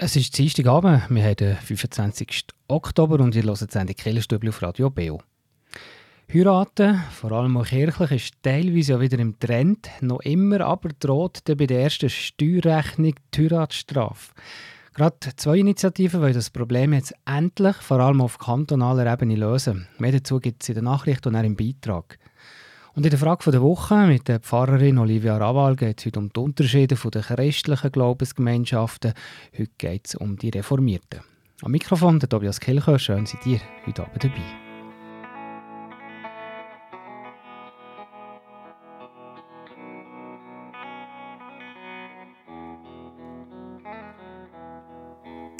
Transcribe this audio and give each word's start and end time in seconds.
Es 0.00 0.14
ist 0.14 0.38
Dienstagabend, 0.38 1.10
wir 1.10 1.24
haben 1.24 1.34
den 1.34 1.56
25. 1.56 2.44
Oktober 2.68 3.18
und 3.18 3.34
ihr 3.34 3.42
hört 3.42 3.62
die 3.62 3.66
Sendung 3.68 3.96
Killerstübli 3.96 4.50
auf 4.50 4.62
Radio 4.62 4.90
Beo. 4.90 5.20
Heiraten, 6.32 7.02
vor 7.10 7.32
allem 7.32 7.56
auch 7.56 7.66
kirchlich, 7.66 8.12
ist 8.12 8.34
teilweise 8.40 8.92
ja 8.92 9.00
wieder 9.00 9.18
im 9.18 9.40
Trend. 9.40 9.90
Noch 10.00 10.20
immer 10.20 10.60
aber 10.60 10.90
droht 11.00 11.42
bei 11.44 11.66
der 11.66 11.82
ersten 11.82 12.10
Steuerrechnung 12.10 13.16
die 13.34 13.50
Heiratsstrafe. 13.50 14.34
Gerade 14.94 15.16
zwei 15.34 15.58
Initiativen 15.58 16.20
wollen 16.20 16.32
das 16.32 16.50
Problem 16.50 16.92
jetzt 16.92 17.14
endlich, 17.26 17.74
vor 17.78 17.98
allem 17.98 18.20
auf 18.20 18.38
kantonaler 18.38 19.12
Ebene, 19.12 19.34
lösen. 19.34 19.88
Mehr 19.98 20.12
dazu 20.12 20.38
gibt 20.38 20.62
es 20.62 20.68
in 20.68 20.76
der 20.76 20.84
Nachricht 20.84 21.26
und 21.26 21.34
auch 21.34 21.42
im 21.42 21.56
Beitrag. 21.56 22.20
Und 22.98 23.04
in 23.04 23.10
der 23.10 23.18
Frage 23.20 23.52
der 23.52 23.62
Woche 23.62 24.08
mit 24.08 24.26
der 24.26 24.40
Pfarrerin 24.40 24.98
Olivia 24.98 25.36
Rawal 25.36 25.76
geht 25.76 26.00
es 26.00 26.06
heute 26.06 26.18
um 26.18 26.32
die 26.32 26.40
Unterschiede 26.40 26.96
der 26.96 27.22
christlichen 27.22 27.92
Glaubensgemeinschaften. 27.92 29.14
Heute 29.56 29.70
geht 29.78 30.08
es 30.08 30.14
um 30.16 30.36
die 30.36 30.48
Reformierten. 30.48 31.20
Am 31.62 31.70
Mikrofon 31.70 32.18
der 32.18 32.28
Tobias 32.28 32.58
Kilcher, 32.58 32.98
schön 32.98 33.24
seid 33.24 33.46
ihr 33.46 33.60
heute 33.86 34.02
Abend 34.02 34.24
dabei. 34.24 34.42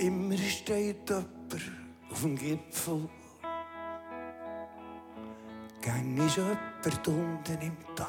Immer 0.01 0.39
steht 0.39 1.09
jemand 1.09 1.55
auf 2.11 2.21
dem 2.21 2.37
Gipfel 2.37 3.09
Gang 5.89 6.19
ist 6.19 6.37
jemand 6.37 7.09
unten 7.09 7.63
im 7.63 7.77
Tal. 7.97 8.07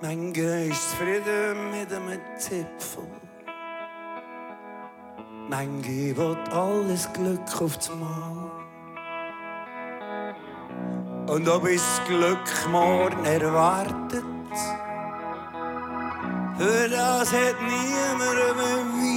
Manche 0.00 0.68
ist 0.70 0.90
zufrieden 0.90 1.72
mit 1.72 1.92
einem 1.92 2.20
Zipfel. 2.38 3.08
Manche 5.48 6.16
will 6.16 6.36
alles 6.52 7.12
Glück 7.14 7.60
aufs 7.60 7.90
Mal. 7.96 8.50
Und 11.34 11.48
ob 11.48 11.66
es 11.66 12.00
Glück 12.06 12.48
morgen 12.70 13.24
erwartet, 13.24 14.22
für 16.58 16.88
das 16.88 17.32
hat 17.32 17.56
niemand 17.60 18.56
Beweis. 18.56 19.15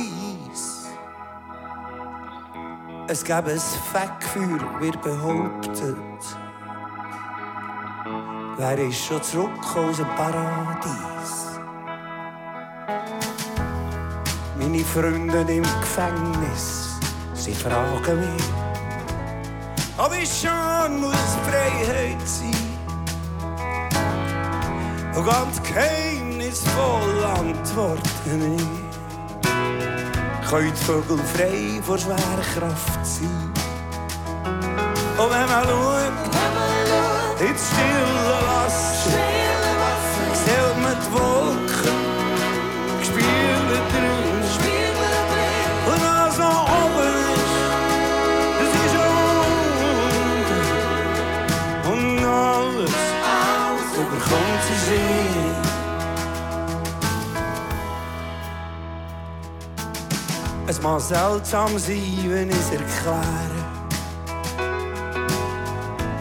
Es 3.11 3.23
gäbe 3.23 3.49
ein 3.49 3.59
Fettgefühl, 3.91 4.59
wird 4.79 5.01
behauptet. 5.01 5.97
Wer 8.55 8.77
ist 8.77 9.03
schon 9.03 9.23
zurück 9.23 9.75
aus 9.75 9.97
dem 9.97 10.05
Paradies? 10.09 11.59
Meine 14.59 14.83
Freunde 14.85 15.39
im 15.51 15.63
Gefängnis, 15.63 16.99
sie 17.33 17.55
fragen 17.55 18.19
mich, 18.19 18.43
ob 19.97 20.13
ich 20.13 20.29
schon 20.29 21.01
muss 21.01 21.35
Freiheit 21.49 22.21
sein. 22.27 22.51
Und 25.15 25.25
ganz 25.25 25.63
geheimnisvoll 25.63 27.25
antworten 27.25 28.55
ich 28.55 28.88
können 30.49 30.73
die 30.73 30.83
Vögel 30.83 31.17
frei 31.33 31.81
vor 31.83 31.97
schwerer 31.97 32.45
Kraft 32.55 33.05
sein. 33.05 33.53
Und 35.17 35.29
wenn 35.29 35.47
man 35.47 35.63
schaut, 35.67 36.29
ins 37.47 37.67
stille 37.67 38.39
Wasser, 38.47 39.28
Es 60.79 60.83
mag 60.83 61.01
seltsam 61.01 61.77
sein, 61.77 62.25
wenn 62.27 62.49
ich 62.49 62.55
es 62.55 62.71
erkläre. 62.71 63.59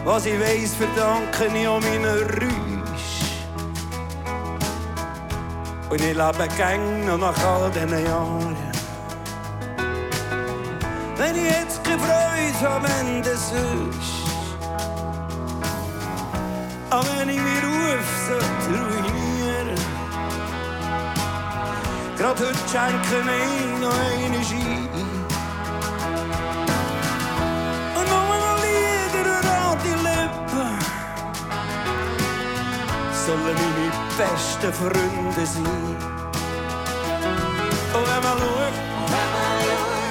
Was 0.05 0.27
ich 0.27 0.41
weiss, 0.41 0.75
verdanke 0.75 1.47
ich 1.57 1.69
an 1.69 1.81
meinen 1.81 2.05
Rüsch. 2.05 3.37
Und 5.89 6.01
ich 6.01 6.13
lebe 6.13 6.49
gern 6.57 7.07
noch 7.07 7.19
nach 7.19 7.45
all 7.45 7.71
diesen 7.71 8.05
Jahren. 8.05 8.57
Wenn 11.17 11.37
ich 11.37 11.53
jetzt 11.53 11.85
keine 11.85 11.99
Freude 12.01 12.69
habe, 12.69 12.89
wenn 12.89 13.23
das 13.23 13.53
Gerade 22.19 22.49
heute 22.49 22.59
schenken 22.69 23.27
wir 23.29 23.79
noch 23.79 23.95
eine 23.95 24.45
Ski. 24.45 24.57
Und 27.95 28.07
noch 28.11 28.25
mal 28.29 28.57
Lieder 28.65 29.39
an 29.39 29.79
die 29.85 29.97
Lippen. 30.07 30.79
Sollen 33.25 33.43
meine 33.45 33.89
besten 34.19 34.73
Freunde 34.73 35.45
sein. 35.47 35.97
Und 37.95 38.05
wenn 38.09 38.23
man 38.25 38.37
schaut, 38.41 38.77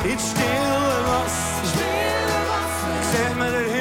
ins 0.10 0.26
stille 0.30 0.98
Wasser, 1.10 1.68
sieht 3.12 3.36
man 3.38 3.52
den 3.52 3.77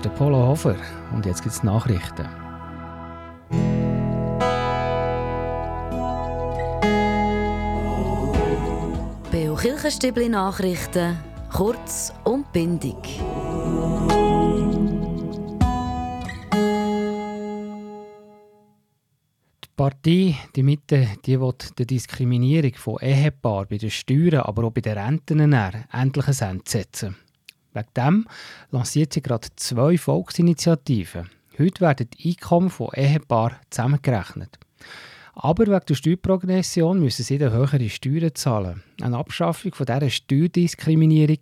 ist 0.00 0.04
der 0.06 0.16
Polo 0.16 0.38
Hofer 0.38 0.76
und 1.12 1.26
jetzt 1.26 1.42
gibt 1.42 1.54
es 1.54 1.62
Nachrichten. 1.62 2.26
Beo 9.30 9.54
Kirchenstübli 9.56 10.30
Nachrichten, 10.30 11.18
kurz 11.52 12.14
und 12.24 12.50
bindig. 12.50 12.96
Die 19.62 19.68
Partei, 19.76 20.34
die 20.56 20.62
Mitte, 20.62 21.08
die 21.26 21.38
will 21.38 21.52
der 21.76 21.84
Diskriminierung 21.84 22.72
von 22.72 22.96
Ehepaaren 23.02 23.66
bei 23.68 23.76
den 23.76 23.90
Steuern, 23.90 24.46
aber 24.46 24.64
auch 24.64 24.72
bei 24.72 24.80
den 24.80 24.96
Renten 24.96 25.40
endlich 25.92 26.26
ein 26.26 26.48
Ende 26.48 26.64
setzen. 26.64 27.16
Wegen 27.72 27.88
dem 27.96 28.26
lanciert 28.70 29.12
sie 29.12 29.22
gerade 29.22 29.48
zwei 29.56 29.96
Volksinitiativen. 29.96 31.30
Heute 31.58 31.80
werden 31.80 32.08
die 32.10 32.30
Einkommen 32.30 32.70
von 32.70 32.90
Ehepaaren 32.94 33.56
zusammengerechnet. 33.70 34.58
Aber 35.34 35.66
wegen 35.66 35.86
der 35.88 35.94
Steuerprogression 35.94 37.00
müssen 37.00 37.22
sie 37.22 37.38
dann 37.38 37.52
höhere 37.52 37.88
Steuern 37.88 38.34
zahlen. 38.34 38.82
Eine 39.00 39.18
Abschaffung 39.18 39.72
von 39.74 39.86
dieser 39.86 40.10
Steuerdiskriminierung 40.10 41.38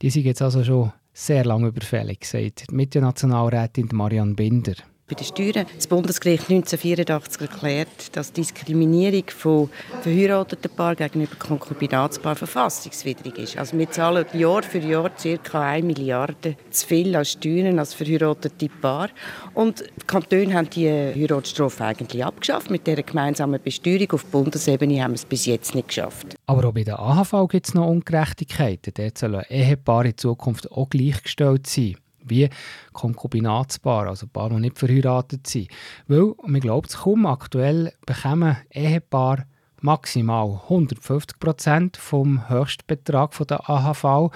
die 0.00 0.06
ist 0.06 0.16
jetzt 0.16 0.42
also 0.42 0.62
schon 0.64 0.92
sehr 1.12 1.44
lange 1.44 1.68
überfällig, 1.68 2.24
sagt 2.24 2.70
die 2.70 2.74
Mitte-Nationalrätin 2.74 3.88
Marianne 3.92 4.34
Binder. 4.34 4.74
Bei 5.06 5.14
den 5.14 5.26
Steuern 5.26 5.66
das 5.76 5.86
Bundesgericht 5.86 6.48
1984 6.48 7.42
erklärt, 7.42 8.16
dass 8.16 8.32
Diskriminierung 8.32 9.24
von 9.28 9.68
verheirateten 10.00 10.70
Paaren 10.74 10.96
gegenüber 10.96 11.36
Konkubinatspaaren 11.36 12.38
verfassungswidrig 12.38 13.36
ist. 13.36 13.58
Also 13.58 13.76
wir 13.76 13.90
zahlen 13.90 14.24
Jahr 14.32 14.62
für 14.62 14.78
Jahr 14.78 15.10
ca. 15.10 15.60
1 15.60 15.84
Milliarde 15.84 16.56
zu 16.70 16.86
viel 16.86 17.14
als 17.16 17.32
Steuern 17.32 17.78
als 17.78 17.92
verheiratete 17.92 18.70
Paar. 18.80 19.10
Und 19.52 19.80
die 19.80 20.06
Kantone 20.06 20.54
haben 20.54 20.70
die 20.70 20.88
Heiratsstrafe 20.88 21.84
eigentlich 21.84 22.24
abgeschafft. 22.24 22.70
Mit 22.70 22.86
dieser 22.86 23.02
gemeinsamen 23.02 23.60
Besteuerung 23.62 24.12
auf 24.12 24.24
Bundesebene 24.24 25.02
haben 25.02 25.10
wir 25.10 25.16
es 25.16 25.26
bis 25.26 25.44
jetzt 25.44 25.74
nicht 25.74 25.88
geschafft. 25.88 26.34
Aber 26.46 26.68
auch 26.68 26.72
bei 26.72 26.82
der 26.82 26.98
AHV 26.98 27.46
gibt 27.50 27.68
es 27.68 27.74
noch 27.74 27.88
Ungerechtigkeiten. 27.88 28.94
Dort 28.94 29.18
sollen 29.18 29.44
Ehepaare 29.50 30.08
in 30.08 30.16
Zukunft 30.16 30.72
auch 30.72 30.88
gleichgestellt 30.88 31.66
sein 31.66 31.96
wie 32.24 32.48
Konkubinatspaar, 32.92 34.08
also 34.08 34.26
Paare, 34.26 34.54
die 34.54 34.60
nicht 34.60 34.78
verheiratet 34.78 35.46
sind. 35.46 35.68
Weil, 36.08 36.34
man 36.46 36.60
glaubt 36.60 36.90
es 36.90 36.98
kaum, 36.98 37.26
aktuell 37.26 37.92
bekommen 38.06 38.56
Ehepaare 38.70 39.46
maximal 39.80 40.60
150 40.64 41.38
Prozent 41.38 41.96
vom 41.96 42.48
Höchstbetrag 42.48 43.36
der 43.46 43.68
AHV. 43.68 44.32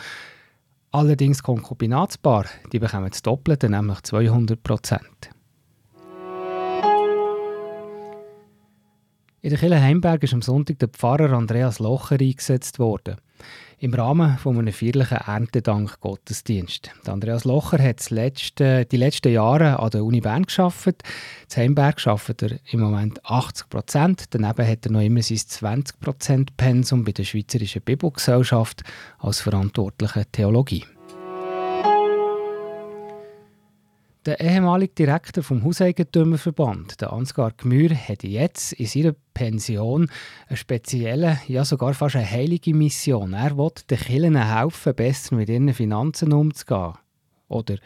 Allerdings 0.90 1.43
Konkubinatspaar, 1.43 2.46
die 2.73 2.79
bekommen 2.79 3.11
das 3.11 3.23
Doppelte, 3.23 3.69
nämlich 3.69 4.02
200 4.02 4.62
Prozent. 4.62 5.31
In 9.41 9.50
der 9.50 9.58
Kirche 9.58 9.81
Heimberg 9.81 10.23
ist 10.23 10.34
am 10.34 10.43
Sonntag 10.43 10.79
der 10.81 10.88
Pfarrer 10.88 11.32
Andreas 11.32 11.79
Locher 11.79 12.20
eingesetzt 12.20 12.79
worden 12.79 13.17
im 13.81 13.95
Rahmen 13.95 14.39
von 14.39 14.59
einem 14.59 14.73
feierlichen 14.73 15.19
Erntedank-Gottesdienst. 15.19 16.91
Andreas 17.07 17.45
Locher 17.45 17.83
hat 17.83 18.11
letzte, 18.11 18.85
die 18.87 18.97
letzten 18.97 19.33
Jahre 19.33 19.79
an 19.79 19.91
der 19.91 20.05
Uni 20.05 20.21
Bern 20.21 20.45
geschafft. 20.45 20.87
In 20.89 21.57
Heimberg 21.57 22.05
arbeitet 22.07 22.43
er 22.43 22.59
im 22.73 22.81
Moment 22.81 23.25
80 23.25 23.69
Prozent. 23.69 24.25
Daneben 24.31 24.67
hat 24.67 24.87
er 24.87 24.93
noch 24.93 25.01
immer 25.01 25.23
sein 25.23 25.39
20 25.39 26.01
Prozent 26.01 26.57
Pensum 26.57 27.05
bei 27.05 27.13
der 27.13 27.25
Schweizerischen 27.25 27.83
Bibelgesellschaft 27.83 28.83
als 29.19 29.41
verantwortliche 29.41 30.27
Theologie. 30.33 30.85
Der 34.29 34.41
ehemalige 34.41 34.93
Direktor 34.93 35.43
vom 35.43 35.65
Hauseigentümerverband, 35.65 37.01
der 37.01 37.15
Ansgar 37.15 37.51
Gmür, 37.53 37.95
hat 37.95 38.25
jetzt 38.25 38.75
in 38.75 38.85
seiner 38.85 39.15
Pension 39.33 40.11
eine 40.49 40.57
spezielle, 40.59 41.41
ja 41.47 41.65
sogar 41.65 41.95
fast 41.95 42.15
eine 42.15 42.31
heilige 42.31 42.75
Mission. 42.75 43.33
Er 43.33 43.57
will 43.57 43.71
den 43.89 43.97
Kirchen 43.97 44.37
helfen, 44.37 44.95
besser 44.95 45.35
mit 45.35 45.49
ihren 45.49 45.73
Finanzen 45.73 46.35
umzugehen. 46.35 46.93
Oder 47.49 47.77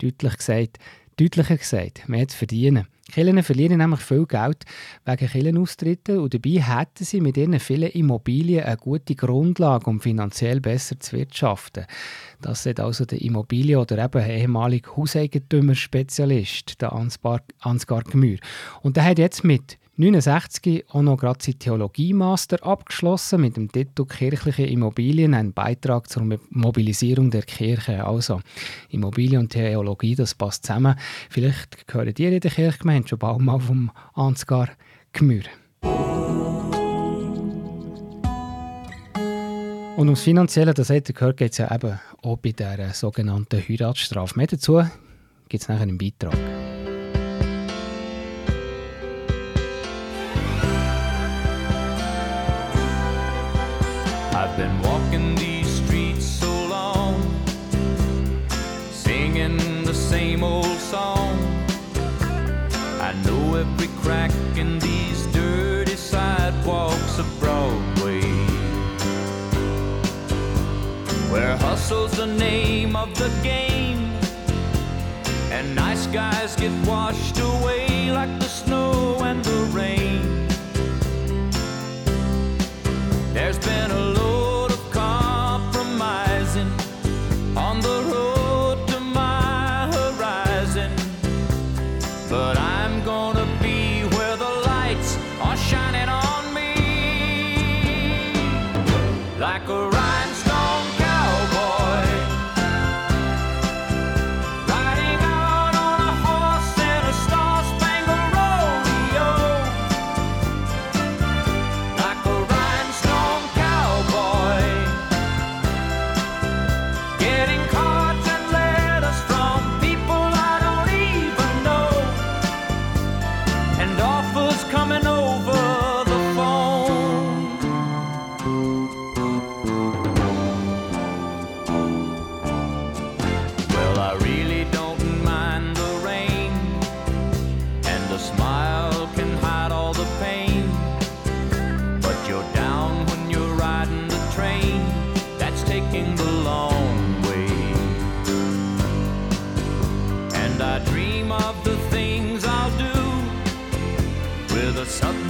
deutlich 0.00 0.36
gesagt, 0.36 0.78
deutlicher 1.16 1.56
gesagt, 1.56 2.08
mehr 2.08 2.28
zu 2.28 2.36
verdienen. 2.36 2.86
Kirchen 3.12 3.42
verlieren 3.42 3.78
nämlich 3.78 4.00
viel 4.00 4.26
Geld 4.26 4.64
wegen 5.04 5.28
Kirchenaustritten 5.28 6.18
und 6.18 6.34
dabei 6.34 6.60
hätten 6.62 7.04
sie 7.04 7.20
mit 7.20 7.36
ihren 7.36 7.58
vielen 7.58 7.90
Immobilien 7.90 8.64
eine 8.64 8.76
gute 8.76 9.14
Grundlage, 9.14 9.86
um 9.88 10.00
finanziell 10.00 10.60
besser 10.60 11.00
zu 11.00 11.16
wirtschaften. 11.16 11.86
Das 12.40 12.62
sagt 12.62 12.80
also 12.80 13.04
der 13.04 13.22
Immobilien- 13.22 13.80
oder 13.80 14.04
eben 14.04 14.22
ehemalige 14.28 14.96
Hauseigentümer-Spezialist, 14.96 16.80
der 16.80 16.92
Ansgar 16.92 18.02
Gmür. 18.04 18.38
Und 18.82 18.96
der 18.96 19.04
hat 19.04 19.18
jetzt 19.18 19.42
mit 19.42 19.78
69 19.98 20.84
auch 20.90 21.02
noch 21.02 21.16
gerade 21.16 21.42
seinen 21.42 21.58
Theologiemaster 21.58 22.64
abgeschlossen 22.64 23.40
mit 23.40 23.56
dem 23.56 23.70
Titel 23.70 24.04
Kirchliche 24.04 24.64
Immobilien, 24.64 25.34
ein 25.34 25.52
Beitrag 25.52 26.08
zur 26.08 26.38
Mobilisierung 26.50 27.32
der 27.32 27.42
Kirche. 27.42 28.06
Also 28.06 28.40
Immobilien 28.90 29.40
und 29.40 29.48
Theologie, 29.48 30.14
das 30.14 30.36
passt 30.36 30.66
zusammen. 30.66 30.94
Vielleicht 31.28 31.88
gehören 31.88 32.14
die 32.14 32.26
in 32.26 32.38
der 32.38 32.50
Kirchgemeinde 32.50 33.08
schon 33.08 33.18
bald 33.18 33.40
mal 33.40 33.58
vom 33.58 33.90
Ansgar 34.14 34.68
Gmür. 35.12 35.42
Und 39.96 40.06
ums 40.06 40.22
Finanzielle, 40.22 40.74
das 40.74 40.90
hat 40.90 41.08
ihr 41.08 41.14
gehört, 41.14 41.38
geht 41.38 41.52
es 41.52 41.58
ja 41.58 41.74
eben 41.74 41.98
auch 42.22 42.36
bei 42.36 42.52
der 42.52 42.94
sogenannten 42.94 43.60
Heiratsstrafe. 43.60 44.36
Mehr 44.36 44.46
dazu 44.46 44.80
gibt 45.48 45.62
es 45.64 45.68
nachher 45.68 45.88
im 45.88 45.98
Beitrag. 45.98 46.38
Been 54.58 54.82
walking 54.82 55.36
these 55.36 55.68
streets 55.68 56.24
so 56.24 56.50
long, 56.66 57.14
singing 58.90 59.56
the 59.84 59.94
same 59.94 60.42
old 60.42 60.78
song. 60.78 61.38
I 63.00 63.12
know 63.24 63.54
every 63.54 63.86
crack 64.02 64.32
in 64.56 64.80
these 64.80 65.26
dirty 65.26 65.94
sidewalks 65.94 67.20
of 67.20 67.26
Broadway, 67.38 68.22
where 71.30 71.56
hustle's 71.58 72.16
the 72.16 72.26
name 72.26 72.96
of 72.96 73.16
the 73.16 73.30
game, 73.44 74.10
and 75.52 75.72
nice 75.76 76.08
guys 76.08 76.56
get 76.56 76.72
washed 76.84 77.38
away 77.38 78.10
like 78.10 78.36
the 78.40 78.48
snow 78.48 79.18
and 79.20 79.44
the 79.44 79.60
rain. 79.72 80.17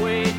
A 0.01 0.38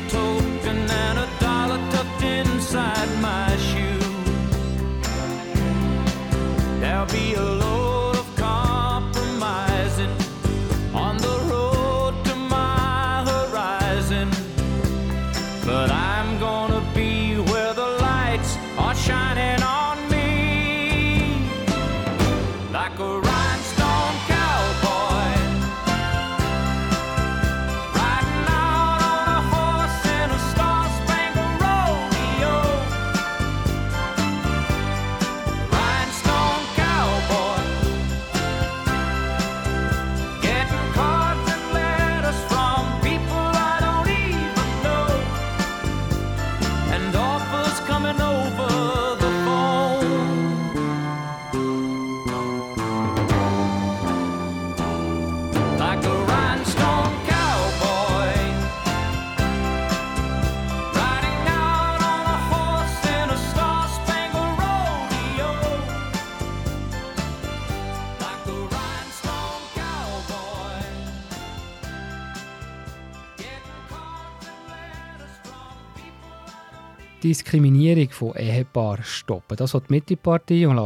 Diskriminierung 77.30 78.10
von 78.10 78.34
Ehepaaren 78.34 79.04
stoppen. 79.04 79.56
Das 79.56 79.72
hat 79.72 79.88
die 79.88 79.92
Mittepartei 79.92 80.66
und 80.66 80.76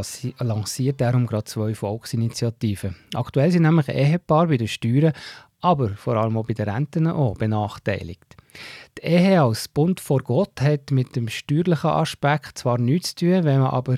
lanciert 0.40 1.00
darum 1.00 1.26
gerade 1.26 1.44
zwei 1.44 1.74
Volksinitiativen. 1.74 2.94
Aktuell 3.14 3.50
sind 3.50 3.62
nämlich 3.62 3.88
Ehepaare 3.88 4.48
bei 4.48 4.58
den 4.58 4.68
Steuern, 4.68 5.14
aber 5.62 5.88
vor 5.96 6.16
allem 6.16 6.36
auch 6.36 6.46
bei 6.46 6.52
den 6.52 6.68
Renten 6.68 7.06
auch 7.06 7.38
benachteiligt. 7.38 8.36
Die 8.98 9.06
Ehe 9.06 9.40
als 9.40 9.68
Bund 9.68 10.00
vor 10.00 10.18
Gott 10.18 10.60
hat 10.60 10.90
mit 10.90 11.16
dem 11.16 11.28
steuerlichen 11.28 11.88
Aspekt 11.88 12.58
zwar 12.58 12.76
nichts 12.76 13.14
zu 13.14 13.24
tun, 13.24 13.44
wenn 13.44 13.60
man 13.60 13.70
aber 13.70 13.96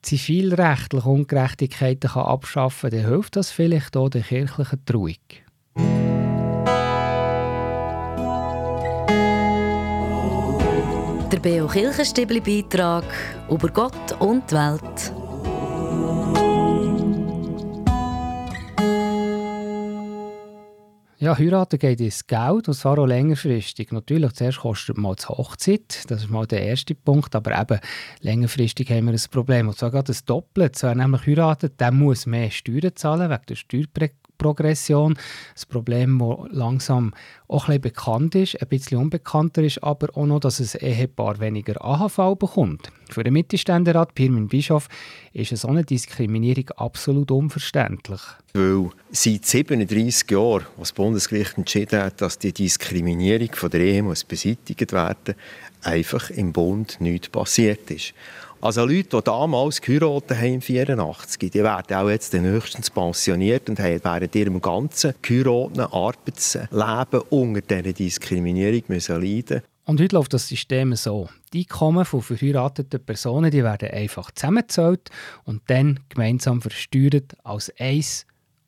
zivilrechtliche 0.00 1.08
Ungerechtigkeiten 1.08 2.10
abschaffen 2.10 2.90
kann, 2.90 3.00
dann 3.00 3.10
hilft 3.10 3.34
das 3.34 3.50
vielleicht 3.50 3.96
auch 3.96 4.10
der 4.10 4.22
kirchlichen 4.22 4.84
Trauung. 4.84 5.16
Der 11.42 11.48
Beo 11.52 11.68
Kirchenstibli 11.68 12.38
Beitrag 12.38 13.04
über 13.50 13.68
Gott 13.68 14.12
und 14.18 14.42
die 14.50 14.54
Welt. 14.56 15.12
Ja, 21.18 21.38
heiraten 21.38 21.78
geht 21.78 22.00
ins 22.00 22.26
Geld 22.26 22.68
und 22.68 22.74
zwar 22.74 22.98
auch 22.98 23.06
längerfristig. 23.06 23.90
Natürlich, 23.90 24.32
zuerst 24.32 24.58
kostet 24.58 24.98
mal 24.98 25.14
die 25.14 25.28
Hochzeit, 25.28 26.10
das 26.10 26.24
ist 26.24 26.30
mal 26.30 26.46
der 26.46 26.62
erste 26.62 26.94
Punkt, 26.94 27.34
aber 27.34 27.58
eben 27.58 27.80
längerfristig 28.20 28.90
haben 28.90 29.06
wir 29.06 29.14
ein 29.14 29.30
Problem. 29.30 29.68
Und 29.68 29.78
zwar 29.78 29.90
gerade 29.90 30.08
das 30.08 30.24
Doppelte. 30.26 30.88
Wer 30.88 30.94
nämlich 30.94 31.26
heiratet, 31.26 31.80
der 31.80 31.90
muss 31.90 32.26
mehr 32.26 32.50
Steuern 32.50 32.94
zahlen 32.94 33.30
wegen 33.30 33.46
der 33.48 33.54
Steuerprägung 33.54 34.19
Progression. 34.40 35.16
Das 35.54 35.66
Problem, 35.66 36.18
das 36.18 36.48
langsam 36.50 37.12
auch 37.46 37.68
ein 37.68 37.80
bisschen 37.80 37.82
bekannt 37.82 38.34
ist, 38.34 38.60
ein 38.60 38.68
bisschen 38.68 38.98
unbekannter 38.98 39.62
ist, 39.62 39.82
aber 39.84 40.16
auch 40.16 40.26
noch, 40.26 40.40
dass 40.40 40.60
ein 40.60 40.80
Ehepaar 40.80 41.38
weniger 41.40 41.84
AHV 41.84 42.38
bekommt. 42.38 42.90
Für 43.10 43.22
den 43.22 43.34
Mittelständerat 43.34 44.14
Pirmin 44.14 44.48
Bischof 44.48 44.88
ist 45.32 45.56
so 45.56 45.68
eine 45.68 45.84
Diskriminierung 45.84 46.70
absolut 46.76 47.30
unverständlich. 47.30 48.20
Weil 48.54 48.90
seit 49.10 49.44
37 49.44 50.30
Jahren, 50.30 50.66
als 50.78 50.90
das 50.90 50.92
Bundesgericht 50.92 51.58
entschieden 51.58 52.00
hat, 52.00 52.20
dass 52.20 52.38
die 52.38 52.52
Diskriminierung 52.52 53.52
von 53.52 53.70
der 53.70 53.80
Ehe 53.80 54.02
muss 54.02 54.24
beseitigt 54.24 54.92
werden 54.92 55.34
einfach 55.82 56.30
im 56.30 56.52
Bund 56.52 57.00
nichts 57.00 57.28
passiert 57.28 57.90
ist. 57.90 58.14
Also 58.62 58.84
Leute, 58.84 59.16
die 59.16 59.24
damals 59.24 59.80
geheiratet 59.80 60.36
haben, 60.36 60.60
1984, 60.60 61.50
die 61.50 61.62
werden 61.62 61.96
auch 61.96 62.10
jetzt 62.10 62.34
höchstens 62.34 62.90
pensioniert 62.90 63.70
und 63.70 63.78
haben 63.78 64.00
während 64.02 64.34
ihrem 64.34 64.60
ganzen 64.60 65.14
geheirateten 65.22 65.80
Arbeitsleben 65.80 67.20
unter 67.30 67.60
dieser 67.60 67.92
Diskriminierung 67.94 68.82
müssen 68.88 69.20
leiden 69.20 69.62
und 69.86 70.00
heute 70.00 70.14
läuft 70.14 70.34
das 70.34 70.46
System 70.46 70.94
so. 70.94 71.28
Die 71.52 71.60
Einkommen 71.60 72.04
von 72.04 72.22
verheirateten 72.22 73.04
Personen 73.04 73.50
die 73.50 73.64
werden 73.64 73.90
einfach 73.90 74.30
zusammengezahlt 74.30 75.10
und 75.44 75.62
dann 75.66 75.98
gemeinsam 76.08 76.62
versteuert 76.62 77.34
als 77.42 77.72
eins 77.76 78.24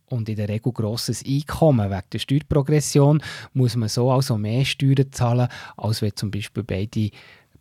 und 0.07 0.29
in 0.29 0.35
der 0.35 0.49
Regel 0.49 0.73
grosses 0.73 1.25
Einkommen. 1.25 1.91
Wegen 1.91 2.03
der 2.13 2.19
Steuerprogression 2.19 3.23
muss 3.53 3.77
man 3.77 3.89
so 3.89 4.11
also 4.11 4.37
mehr 4.37 4.65
Steuern 4.65 5.13
zahlen, 5.13 5.49
als 5.77 6.03
wenn 6.03 6.17
zum 6.17 6.33
Beispiel 6.33 6.65
beide 6.65 7.11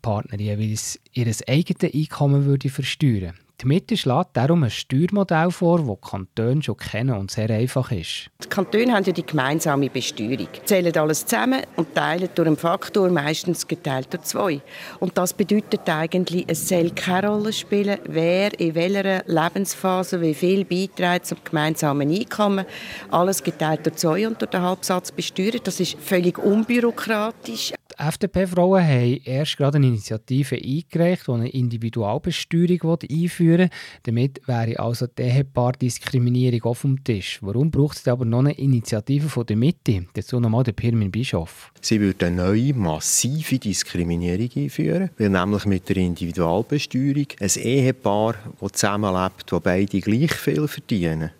Partner 0.01 0.39
jeweils 0.39 1.00
ihr 1.13 1.27
eigenes 1.48 1.93
Einkommen 1.93 2.46
würde 2.46 2.70
versteuern 2.70 3.34
die 3.62 3.67
Mitte 3.67 3.96
schlägt 3.96 4.36
darum 4.36 4.63
ein 4.63 4.72
Steuermodell 4.72 5.51
vor, 5.51 5.77
das 5.77 5.88
die 5.88 6.10
Kantone 6.10 6.63
schon 6.63 6.77
kennen 6.77 7.15
und 7.15 7.29
sehr 7.29 7.50
einfach 7.51 7.91
ist. 7.91 8.31
Die 8.43 8.50
Kantone 8.50 8.91
haben 8.91 9.03
ja 9.03 9.13
die 9.13 9.25
gemeinsame 9.25 9.88
Besteuerung. 9.88 10.48
Zählen 10.65 10.98
alles 10.98 11.25
zusammen 11.27 11.62
und 11.75 11.93
teilen 11.93 12.29
durch 12.34 12.48
einen 12.48 12.58
Faktor, 12.58 13.10
meistens 13.12 13.67
geteilt 13.67 14.12
durch 14.12 14.24
zwei. 14.24 14.62
Und 15.00 15.15
das 15.15 15.34
bedeutet 15.34 15.88
eigentlich, 15.88 16.46
es 16.48 16.67
soll 16.67 16.89
keine 16.89 17.29
Rolle 17.29 17.53
spielen, 17.53 18.00
wer 18.05 18.60
in 18.60 18.74
welcher 18.74 19.24
Lebensphase 19.27 20.20
wie 20.22 20.34
viel 20.34 20.65
beiträgt 20.65 21.27
zum 21.27 21.38
gemeinsamen 21.43 22.10
Einkommen. 22.10 22.65
Alles 23.12 23.43
geteilt 23.43 23.86
durch 23.86 23.98
zwei 23.98 24.27
und 24.27 24.41
durch 24.41 24.50
den 24.50 24.62
Halbsatz 24.62 25.12
besteuert. 25.12 25.67
Das 25.67 25.79
ist 25.79 26.00
völlig 26.00 26.39
unbürokratisch. 26.39 27.74
Die 27.91 28.03
FDP-Frauen 28.03 28.83
haben 28.83 29.21
erst 29.25 29.57
gerade 29.57 29.77
eine 29.77 29.88
Initiative 29.88 30.55
eingereicht, 30.55 31.27
die 31.27 31.31
eine 31.31 31.50
Individualbesteuerung 31.50 33.00
einführen 33.10 33.60
will. 33.60 33.69
Damit 34.03 34.41
wäre 34.48 34.79
also 34.79 35.07
die 35.07 35.24
Ehepaardiskriminierung 35.24 36.63
auf 36.63 36.81
dem 36.81 37.03
Tisch. 37.03 37.39
Warum 37.41 37.69
braucht 37.69 37.98
es 37.98 38.07
aber 38.07 38.24
noch 38.24 38.39
eine 38.39 38.53
Initiative 38.57 39.27
von 39.27 39.45
der 39.45 39.57
Mitte? 39.57 40.05
Dazu 40.13 40.39
nochmal 40.39 40.63
der 40.63 40.71
Pirmin 40.71 41.12
Bischof. 41.12 41.71
Sie 41.81 42.00
würde 42.00 42.27
eine 42.27 42.38
neue, 42.38 42.74
massive 42.74 43.60
Diskriminierung 43.60 44.50
einführen, 44.55 45.10
weil 45.17 45.29
nämlich 45.29 45.65
mit 45.65 45.89
der 45.89 45.98
Individualbesteuerung 45.98 47.27
ein 47.39 47.50
Ehepaar, 47.55 48.36
das 48.60 48.71
zusammenlebt, 48.74 49.51
wo 49.51 49.60
beide 49.60 50.00
gleich 50.00 50.33
viel 50.33 50.67
verdienen, 50.67 51.31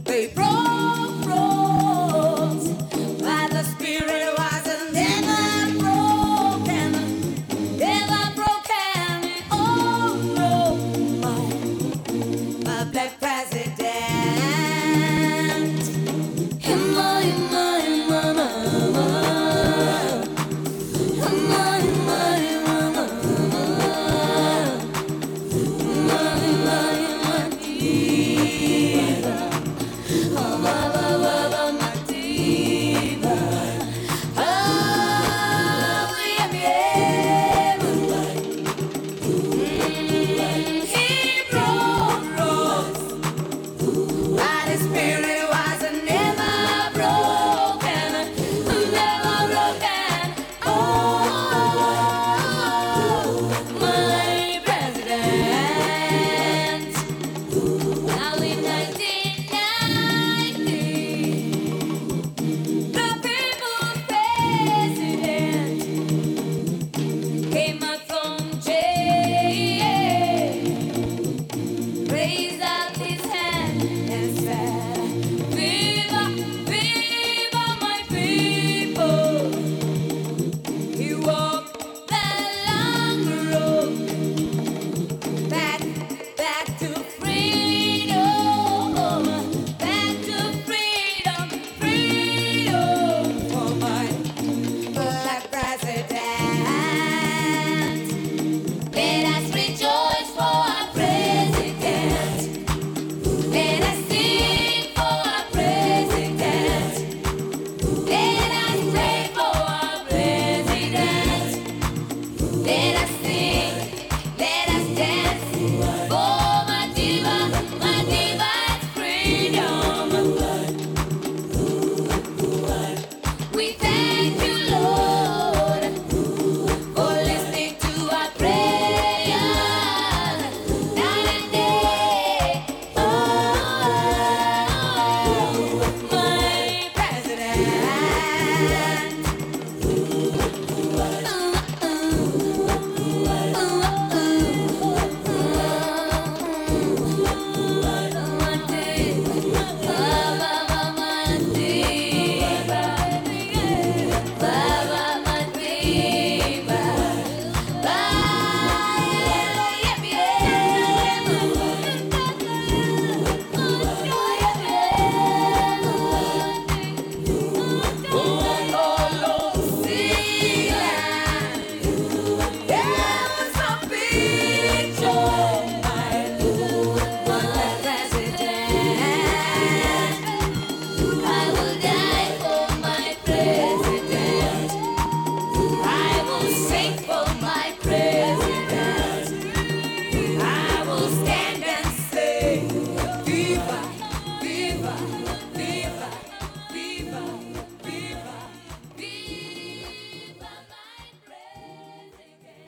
They 0.09 0.25
brought 0.25 0.68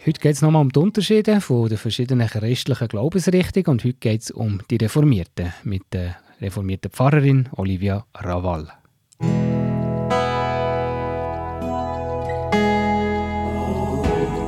Heute 0.04 0.20
geht 0.20 0.34
es 0.34 0.42
nochmal 0.42 0.64
um 0.64 0.72
die 0.72 0.80
Unterschiede 0.80 1.40
von 1.42 1.70
den 1.70 1.78
verschiedenen 1.78 2.28
christlichen 2.28 2.88
Glaubensrichtungen 2.88 3.68
und 3.68 3.84
heute 3.84 4.00
geht 4.00 4.22
es 4.24 4.32
um 4.32 4.60
die 4.72 4.78
Reformierten 4.78 5.54
mit 5.64 5.84
der 5.94 6.16
reformierten 6.42 6.90
Pfarrerin 6.90 7.48
Olivia 7.56 8.04
Raval. 8.16 8.68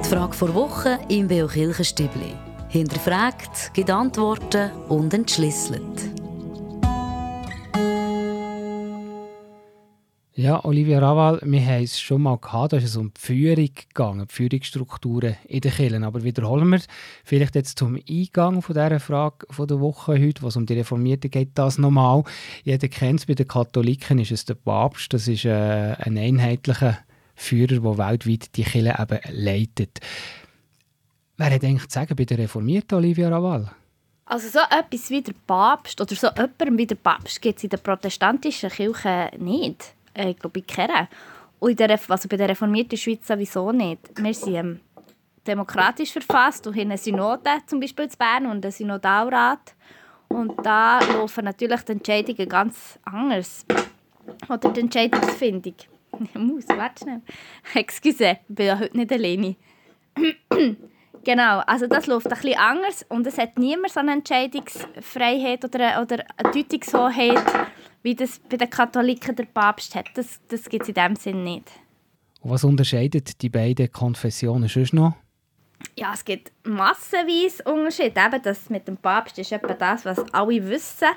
Die 0.03 0.09
Frage 0.09 0.33
vor 0.33 0.55
Woche 0.55 0.97
im 1.09 1.27
Beo 1.27 1.45
Kirchenstübli. 1.45 2.33
Hinterfragt, 2.69 3.75
gibt 3.75 3.91
Antworten 3.91 4.71
und 4.89 5.13
entschlüsselt. 5.13 6.12
Ja, 10.36 10.65
Olivia 10.65 10.98
Raval, 10.98 11.39
wir 11.43 11.63
haben 11.63 11.84
es 11.84 12.00
schon 12.00 12.24
mal 12.24 12.39
gehabt, 12.39 12.74
da 12.74 12.78
ist 12.78 12.86
es 12.86 12.96
um 12.96 13.13
die 13.13 13.22
Führung 13.22 13.69
gegangen, 13.76 14.28
die 14.28 14.34
Führungsstrukturen 14.34 15.36
in 15.46 15.62
den 15.62 15.72
Kirchen. 15.72 16.04
Aber 16.04 16.24
wiederholen 16.24 16.69
wir 16.69 16.82
vielleicht 17.24 17.54
jetzt 17.54 17.78
zum 17.78 18.00
Eingang 18.10 18.63
von 18.63 18.74
dieser 18.74 19.00
Frage 19.00 19.46
von 19.52 19.67
der 19.67 19.80
Woche 19.80 20.13
heute, 20.13 20.41
was 20.41 20.56
um 20.56 20.65
die 20.65 20.74
Reformierten 20.74 21.30
geht, 21.30 21.50
das 21.54 21.78
nochmal. 21.78 22.24
Jeder 22.63 22.88
kennt 22.88 23.19
es, 23.19 23.26
bei 23.28 23.36
den 23.36 23.48
Katholiken 23.48 24.17
ist 24.17 24.32
es 24.32 24.46
der 24.46 24.56
Papst, 24.56 25.13
das 25.13 25.28
ist 25.28 25.46
äh, 25.46 25.96
ein 26.00 26.17
einheitlicher 26.17 26.98
Führer, 27.36 27.80
der 27.80 27.98
weltweit 28.00 28.56
die 28.56 28.63
Kirche 28.63 28.96
eben 29.00 29.19
leitet. 29.30 30.00
Wer 31.38 31.54
hat 31.54 31.63
eigentlich 31.63 31.89
zu 31.89 31.93
sagen 31.93 32.15
bei 32.15 32.26
der 32.26 32.39
Reformierten, 32.39 32.98
Olivia 32.98 33.30
Raval? 33.30 33.69
Also 34.26 34.48
so 34.50 34.60
etwas 34.76 35.12
wie 35.12 35.22
der 35.22 35.36
Papst 35.46 36.02
oder 36.02 36.15
so 36.15 36.28
jemandem 36.30 36.80
wie 36.80 36.88
der 36.88 36.96
Papst 36.96 37.39
gibt 37.39 37.60
es 37.60 37.65
in 37.65 37.69
der 37.69 37.78
protestantischen 37.78 38.72
Kirche 38.72 39.30
nicht. 39.38 39.93
Äh, 40.13 40.34
glaube, 40.34 40.60
ich 40.60 40.67
kenne. 40.67 41.08
Und 41.60 41.80
der, 41.80 41.99
also 42.08 42.28
bei 42.28 42.38
der 42.38 42.49
reformierten 42.49 42.97
Schweiz 42.97 43.28
sowieso 43.28 43.71
nicht. 43.71 43.99
Wir 44.21 44.34
sind 44.34 44.56
ähm, 44.56 44.80
demokratisch 45.47 46.12
verfasst 46.12 46.67
und 46.67 46.76
haben 46.76 46.91
eine 46.91 46.97
Synode, 46.97 47.49
zum 47.65 47.80
Beispiel 47.80 48.06
in 48.06 48.12
Bern, 48.17 48.45
und 48.47 48.65
einen 48.65 48.71
Synodalrat. 48.71 49.73
Und 50.28 50.54
da 50.65 50.99
laufen 50.99 51.45
natürlich 51.45 51.82
die 51.82 51.91
Entscheidungen 51.93 52.49
ganz 52.49 52.99
anders. 53.04 53.65
Oder 54.49 54.69
die 54.69 54.82
Entscheidungsfindung. 54.82 55.76
Ich 56.19 56.36
muss, 56.36 56.67
warte 56.69 57.04
schnell. 57.04 57.21
Excuse, 57.73 58.38
ich 58.47 58.56
bin 58.56 58.65
ja 58.65 58.80
heute 58.80 58.97
nicht 58.97 59.12
alleine. 59.12 59.56
genau, 61.23 61.59
also 61.59 61.88
das 61.88 62.07
läuft 62.07 62.27
ein 62.27 62.33
bisschen 62.33 62.57
anders 62.57 63.05
und 63.09 63.25
es 63.27 63.38
hat 63.38 63.57
niemand 63.57 63.91
so 63.91 63.99
eine 63.99 64.13
Entscheidungsfreiheit 64.13 65.63
oder, 65.65 66.01
oder 66.01 66.23
eine 66.38 66.51
Deutungshoheit, 66.51 67.43
wie 68.01 68.15
das 68.15 68.39
bei 68.49 68.57
den 68.57 68.69
Katholiken 68.69 69.36
der 69.36 69.45
Papst 69.45 69.95
hat. 69.95 70.05
Das, 70.15 70.39
das 70.47 70.69
gibt 70.69 70.83
es 70.83 70.89
in 70.89 70.95
dem 70.95 71.15
Sinn 71.15 71.43
nicht. 71.43 71.71
Und 72.41 72.51
was 72.51 72.63
unterscheidet 72.63 73.41
die 73.41 73.49
beiden 73.49 73.91
Konfessionen 73.91 74.67
sonst 74.67 74.93
noch? 74.93 75.15
Ja, 75.97 76.13
es 76.13 76.25
gibt 76.25 76.51
massenweise 76.65 77.63
Unterschiede. 77.63 78.19
Eben 78.19 78.41
das 78.41 78.69
mit 78.69 78.88
dem 78.88 78.97
Papst 78.97 79.38
ist 79.39 79.51
etwa 79.51 79.73
das, 79.73 80.05
was 80.05 80.19
alle 80.33 80.67
wissen. 80.67 81.09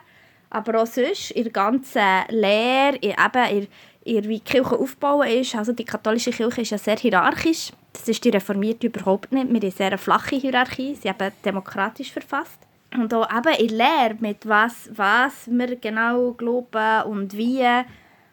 Aber 0.51 0.83
auch 0.83 0.87
sonst 0.87 1.33
in 1.33 1.45
der 1.45 1.53
ganzen 1.53 2.03
Lehre, 2.29 2.97
in, 2.97 3.11
eben 3.11 3.59
in, 3.59 3.69
die 4.07 4.41
Kirche 4.41 4.79
aufgebaut 4.79 5.29
ist. 5.29 5.55
Also 5.55 5.73
die 5.73 5.85
katholische 5.85 6.31
Kirche 6.31 6.63
ist 6.63 6.71
ja 6.71 6.79
sehr 6.79 6.97
hierarchisch. 6.97 7.73
Das 7.93 8.09
ist 8.09 8.25
die 8.25 8.31
reformierte 8.31 8.87
überhaupt 8.87 9.33
nicht. 9.33 9.49
Wir 9.49 9.55
haben 9.55 9.63
eine 9.63 9.71
sehr 9.71 9.99
flache 9.99 10.37
Hierarchie. 10.37 10.95
Sie 10.95 11.09
eben 11.09 11.33
demokratisch 11.45 12.13
verfasst. 12.13 12.59
Und 12.95 13.13
auch 13.13 13.29
eben 13.31 13.69
in 13.69 13.77
Lehre, 13.77 14.17
mit 14.21 14.47
was, 14.47 14.89
was 14.95 15.49
wir 15.49 15.77
genau 15.77 16.33
glauben 16.33 17.03
und 17.11 17.37
wie. 17.37 17.67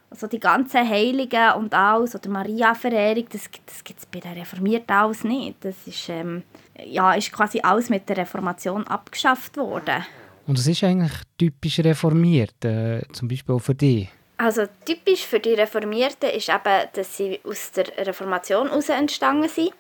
Also 0.10 0.28
die 0.28 0.40
ganzen 0.40 0.88
Heiligen 0.88 1.54
und 1.54 1.74
alles, 1.74 2.14
oder 2.14 2.30
Maria-Verehrung, 2.30 3.26
das, 3.32 3.50
das 3.66 3.84
gibt 3.84 4.00
es 4.00 4.06
bei 4.06 4.20
den 4.20 4.34
Reformierten 4.34 4.96
alles 4.96 5.24
nicht. 5.24 5.66
Das 5.66 5.76
ist, 5.88 6.08
ähm, 6.08 6.44
ja, 6.86 7.14
ist 7.14 7.32
quasi 7.32 7.62
alles 7.62 7.90
mit 7.90 8.08
der 8.08 8.18
Reformation 8.18 8.86
abgeschafft 8.86 9.58
worden. 9.58 10.06
Und 10.46 10.60
es 10.60 10.68
ist 10.68 10.84
eigentlich 10.84 11.14
typisch 11.36 11.80
reformiert, 11.80 12.64
äh, 12.64 13.02
zum 13.12 13.28
Beispiel 13.28 13.56
auch 13.56 13.60
für 13.60 13.74
dich. 13.74 14.08
Also 14.38 14.66
typisch 14.86 15.26
für 15.26 15.40
die 15.40 15.54
Reformierten 15.54 16.30
ist 16.30 16.50
eben, 16.50 16.90
dass 16.94 17.18
sie 17.18 17.40
aus 17.44 17.72
der 17.72 17.86
Reformation 18.06 18.68
heraus 18.68 18.90
entstanden 18.90 19.48
sind. 19.48 19.74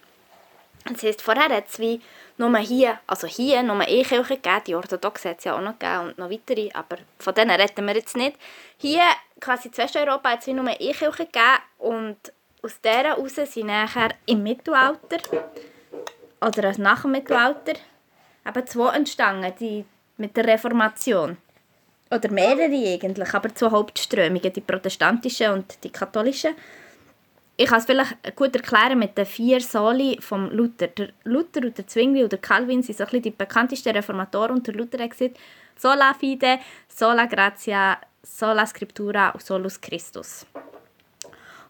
Das 0.86 1.02
heisst, 1.04 1.22
vorher 1.22 1.50
hat 1.50 1.70
es 1.70 1.80
wie 1.80 2.02
nur 2.38 2.58
hier, 2.58 3.00
also 3.08 3.26
hier 3.28 3.63
nur 3.63 3.80
eine 3.80 4.04
Kirche 4.04 4.36
gegeben, 4.36 4.62
die 4.68 4.76
Orthodoxe 4.76 5.30
hat 5.30 5.39
es 5.39 5.46
ja 5.46 5.56
auch 5.56 5.62
noch 5.62 5.80
gegeben 5.80 6.08
und 6.08 6.18
noch 6.18 6.30
weitere, 6.30 6.70
aber 6.74 6.98
von 7.20 7.34
denen 7.34 7.52
reden 7.52 7.86
wir 7.86 7.96
jetzt 7.96 8.18
nicht. 8.18 8.38
Hier, 8.78 9.04
quasi 9.39 9.70
in 9.70 9.78
Westeuropa, 9.78 10.32
hat 10.32 10.42
es 10.42 10.48
wie 10.48 10.54
nur 10.54 10.66
eine 10.66 10.78
Kirche 10.78 11.26
gegeben 11.26 11.62
und 11.78 12.18
aus 12.62 12.80
dieser 12.82 13.04
heraus 13.04 13.36
sind 13.36 13.68
nachher 13.68 14.10
im 14.26 14.44
Mittelalter 14.44 15.20
oder 16.42 16.78
nach 16.78 17.04
dem 17.04 17.12
Mittelalter 17.12 17.74
eben 18.46 18.68
zwei 18.68 18.96
entstanden, 18.96 19.54
die 19.60 19.86
mit 20.18 20.36
der 20.36 20.48
Reformation. 20.48 21.38
Oder 22.13 22.32
mehrere 22.32 22.93
eigentlich, 22.93 23.34
aber 23.34 23.54
zwei 23.56 23.71
Hauptströmungen, 23.71 24.54
die 24.54 24.62
protestantische 24.62 25.52
und 25.52 25.84
die 25.84 25.89
katholische 25.89 26.49
ich 27.56 27.67
kann 27.67 27.80
es 27.80 27.86
vielleicht 27.86 28.36
gut 28.36 28.56
erklären 28.56 28.97
mit 28.97 29.17
den 29.17 29.26
vier 29.26 29.62
Soli 29.62 30.17
vom 30.19 30.49
Luther. 30.49 30.88
Der 30.88 31.10
Luther 31.23 31.62
und 31.62 31.78
der 31.78 31.86
Zwingli 31.86 32.23
und 32.23 32.32
der 32.32 32.39
Calvin 32.39 32.82
sind 32.82 32.97
so 32.97 33.06
ein 33.06 33.21
die 33.21 33.30
bekanntesten 33.30 33.95
Reformatoren 33.95 34.56
und 34.56 34.67
der 34.67 34.73
Luther 34.73 35.04
hat 35.04 35.13
sola 35.78 36.13
fide, 36.15 36.60
sola 36.88 37.26
gratia, 37.26 37.99
sola 38.23 38.65
scriptura 38.65 39.30
und 39.30 39.43
solus 39.43 39.80
Christus. 39.80 40.47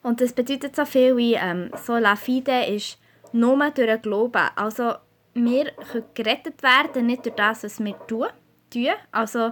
Und 0.01 0.21
das 0.21 0.31
bedeutet 0.31 0.75
so 0.75 0.85
viel 0.85 1.17
wie 1.17 1.33
ähm, 1.33 1.69
sola 1.75 2.15
fide 2.15 2.65
ist 2.65 2.97
nur 3.33 3.57
durch 3.71 3.87
den 3.87 4.01
Glauben. 4.01 4.49
Also 4.55 4.95
wir 5.33 5.71
können 5.91 6.05
gerettet 6.13 6.63
werden, 6.63 7.07
nicht 7.07 7.25
durch 7.25 7.35
das, 7.35 7.63
was 7.63 7.83
wir 7.83 7.95
tun. 8.07 8.27
Also 9.11 9.51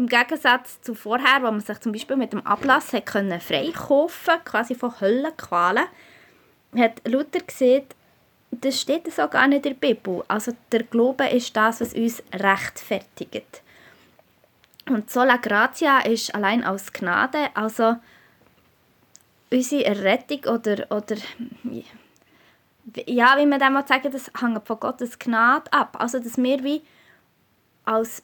im 0.00 0.06
Gegensatz 0.06 0.80
zu 0.80 0.94
vorher, 0.94 1.42
wo 1.42 1.50
man 1.50 1.60
sich 1.60 1.78
zum 1.80 1.92
Beispiel 1.92 2.16
mit 2.16 2.32
dem 2.32 2.44
Ablass 2.46 2.94
hat 2.94 3.04
können 3.04 3.38
freikaufen 3.38 4.34
quasi 4.46 4.74
von 4.74 4.98
Höllenqualen, 4.98 5.84
hat 6.74 7.06
Luther 7.06 7.40
gesehen, 7.40 7.84
das 8.50 8.80
steht 8.80 9.12
so 9.12 9.28
gar 9.28 9.46
nicht 9.46 9.66
in 9.66 9.78
der 9.78 9.88
Bibel. 9.88 10.24
Also 10.26 10.52
der 10.72 10.84
Glaube 10.84 11.28
ist 11.28 11.54
das, 11.54 11.82
was 11.82 11.92
uns 11.92 12.22
rechtfertigt. 12.32 13.62
Und 14.88 15.10
sola 15.10 15.36
gratia 15.36 16.00
ist 16.00 16.34
allein 16.34 16.64
aus 16.64 16.92
Gnade, 16.92 17.50
also 17.54 17.96
unsere 19.52 19.84
Errettung 19.84 20.44
oder, 20.46 20.86
oder 20.90 21.16
ja, 23.06 23.36
wie 23.36 23.46
man 23.46 23.60
dem 23.60 23.78
sagen 23.86 24.10
das 24.10 24.30
hängt 24.40 24.66
von 24.66 24.80
Gottes 24.80 25.18
Gnade 25.18 25.70
ab. 25.72 25.98
Also 26.00 26.18
dass 26.18 26.38
wir 26.38 26.64
wie 26.64 26.82
als 27.84 28.22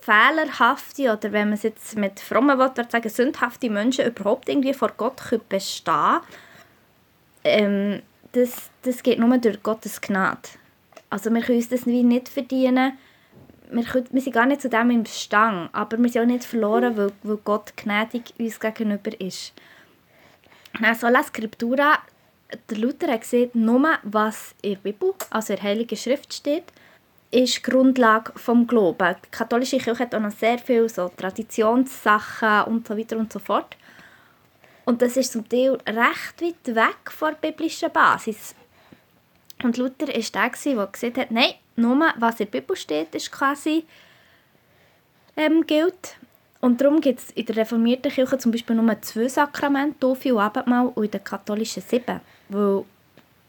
fehlerhafte 0.00 1.12
oder 1.12 1.32
wenn 1.32 1.48
man 1.48 1.54
es 1.54 1.62
jetzt 1.62 1.96
mit 1.96 2.20
frommen 2.20 2.58
Worten 2.58 2.88
sagen, 2.88 3.08
sündhafte 3.08 3.70
Menschen 3.70 4.06
überhaupt 4.06 4.48
irgendwie 4.48 4.74
vor 4.74 4.92
Gott 4.96 5.20
bestehen 5.48 5.94
können, 5.94 6.20
ähm, 7.44 8.02
das, 8.32 8.70
das 8.82 9.02
geht 9.02 9.18
nur 9.18 9.36
durch 9.38 9.62
Gottes 9.62 10.00
Gnade. 10.00 10.48
Also 11.08 11.30
wir 11.30 11.42
können 11.42 11.58
uns 11.58 11.68
das 11.68 11.86
nicht 11.86 12.28
verdienen. 12.28 12.98
Wir, 13.70 13.84
können, 13.84 14.06
wir 14.10 14.20
sind 14.20 14.32
gar 14.32 14.46
nicht 14.46 14.62
zu 14.62 14.68
dem 14.68 14.90
im 14.90 15.06
Stang, 15.06 15.68
aber 15.72 15.98
wir 15.98 16.08
sind 16.08 16.22
auch 16.22 16.26
nicht 16.26 16.44
verloren, 16.44 16.96
weil, 16.96 17.12
weil 17.22 17.36
Gott 17.38 17.76
gnädig 17.76 18.34
uns 18.38 18.60
gegenüber 18.60 19.20
ist. 19.20 19.52
Also 20.80 21.08
La 21.08 21.22
Scriptura, 21.22 21.98
der 22.68 22.78
Luther 22.78 23.12
hat 23.12 23.22
gesehen, 23.22 23.50
nur 23.54 23.98
was 24.02 24.54
in 24.62 24.74
der 24.74 24.80
Bibel, 24.80 25.14
also 25.30 25.52
in 25.52 25.58
der 25.58 25.68
Heiligen 25.68 25.96
Schrift 25.96 26.32
steht, 26.32 26.64
ist 27.30 27.58
die 27.58 27.62
Grundlage 27.62 28.32
des 28.32 28.66
Glaubens. 28.66 29.16
Die 29.24 29.30
katholische 29.30 29.78
Kirche 29.78 30.02
hat 30.02 30.14
auch 30.14 30.20
noch 30.20 30.32
sehr 30.32 30.58
viele 30.58 30.88
so 30.88 31.08
Traditionssachen 31.08 32.64
und 32.64 32.86
so 32.86 32.96
weiter 32.96 33.16
und 33.16 33.32
so 33.32 33.38
fort. 33.38 33.76
Und 34.84 35.00
das 35.02 35.16
ist 35.16 35.32
zum 35.32 35.48
Teil 35.48 35.78
recht 35.86 36.42
weit 36.42 36.74
weg 36.74 37.10
von 37.10 37.30
der 37.30 37.48
biblischen 37.48 37.92
Basis. 37.92 38.54
Und 39.62 39.76
Luther 39.76 40.08
war 40.08 40.14
der, 40.14 40.50
der 40.74 40.86
gesagt 40.86 41.18
hat, 41.18 41.30
nein, 41.30 41.52
nur 41.76 42.12
was 42.16 42.40
in 42.40 42.50
der 42.50 42.60
Bibel 42.60 42.76
steht, 42.76 43.14
ist 43.14 43.30
quasi 43.30 43.84
ähm, 45.36 45.64
gilt. 45.66 46.16
Und 46.60 46.80
darum 46.80 47.00
gibt 47.00 47.20
es 47.20 47.30
in 47.30 47.46
der 47.46 47.56
reformierten 47.58 48.10
Kirche 48.10 48.38
zum 48.38 48.50
Beispiel 48.52 48.76
nur 48.76 49.02
zwei 49.02 49.28
Sakramente, 49.28 50.00
Taufe 50.00 50.34
und 50.34 50.40
Abendmahl, 50.40 50.88
und 50.94 51.04
in 51.04 51.10
der 51.10 51.20
katholischen 51.20 51.82
sieben. 51.82 52.20
Weil 52.48 52.84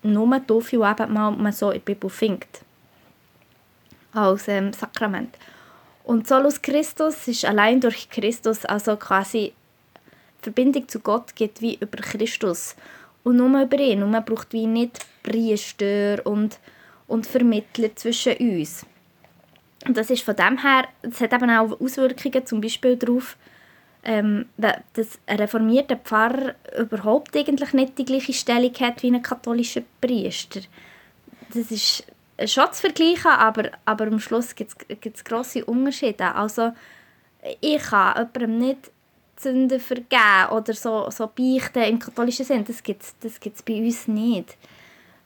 nur 0.03 0.47
Taufe 0.47 0.77
und 0.77 0.85
Abendmahl 0.85 1.31
man 1.31 1.51
so 1.51 1.71
in 1.71 1.79
der 1.79 1.93
Bibel 1.93 2.09
findet 2.09 2.61
als 4.13 4.47
ähm, 4.47 4.73
Sakrament. 4.73 5.37
Und 6.03 6.27
Solus 6.27 6.61
Christus 6.61 7.27
ist 7.27 7.45
allein 7.45 7.79
durch 7.79 8.09
Christus, 8.09 8.65
also 8.65 8.95
quasi 8.97 9.53
Verbindung 10.41 10.87
zu 10.87 10.99
Gott 10.99 11.35
geht 11.35 11.61
wie 11.61 11.75
über 11.75 11.97
Christus. 11.97 12.75
Und 13.23 13.37
nur 13.37 13.61
über 13.61 13.77
ihn. 13.77 14.01
Und 14.01 14.11
man 14.11 14.25
braucht 14.25 14.51
wie 14.53 14.65
nicht 14.65 14.99
Priester 15.21 16.25
und, 16.25 16.59
und 17.07 17.27
Vermittler 17.27 17.95
zwischen 17.95 18.35
uns. 18.37 18.85
Und 19.85 19.95
das 19.95 20.09
ist 20.09 20.23
von 20.23 20.35
dem 20.35 20.59
her, 20.61 20.87
das 21.03 21.21
hat 21.21 21.33
eben 21.33 21.49
auch 21.49 21.79
Auswirkungen 21.79 22.45
zum 22.45 22.61
Beispiel 22.61 22.97
darauf, 22.97 23.37
ähm, 24.03 24.47
dass 24.57 25.19
ein 25.27 25.37
reformierter 25.37 25.97
Pfarrer 25.97 26.55
überhaupt 26.79 27.37
eigentlich 27.37 27.73
nicht 27.73 27.99
die 27.99 28.05
gleiche 28.05 28.33
Stellung 28.33 28.73
hat 28.79 29.03
wie 29.03 29.11
ein 29.11 29.21
katholischer 29.21 29.83
Priester 30.01 30.61
das 31.53 31.71
ist 31.71 32.03
schon 32.47 32.71
zu 32.71 32.81
vergleichen, 32.81 33.31
aber, 33.31 33.71
aber 33.85 34.07
am 34.07 34.19
Schluss 34.19 34.55
gibt 34.55 34.75
es 35.05 35.23
grosse 35.23 35.65
Unterschiede. 35.65 36.33
Also 36.35 36.73
ich 37.59 37.81
kann 37.81 38.15
jemandem 38.15 38.57
nicht 38.57 38.91
Sünden 39.37 39.79
vergeben 39.79 40.49
oder 40.51 40.73
so, 40.73 41.09
so 41.09 41.27
beichten 41.27 41.83
im 41.83 41.99
katholischen 41.99 42.45
Sinn, 42.45 42.63
das 42.63 42.83
gibt 42.83 43.01
es 43.01 43.15
das 43.19 43.39
gibt's 43.39 43.63
bei 43.63 43.79
uns 43.81 44.07
nicht. 44.07 44.55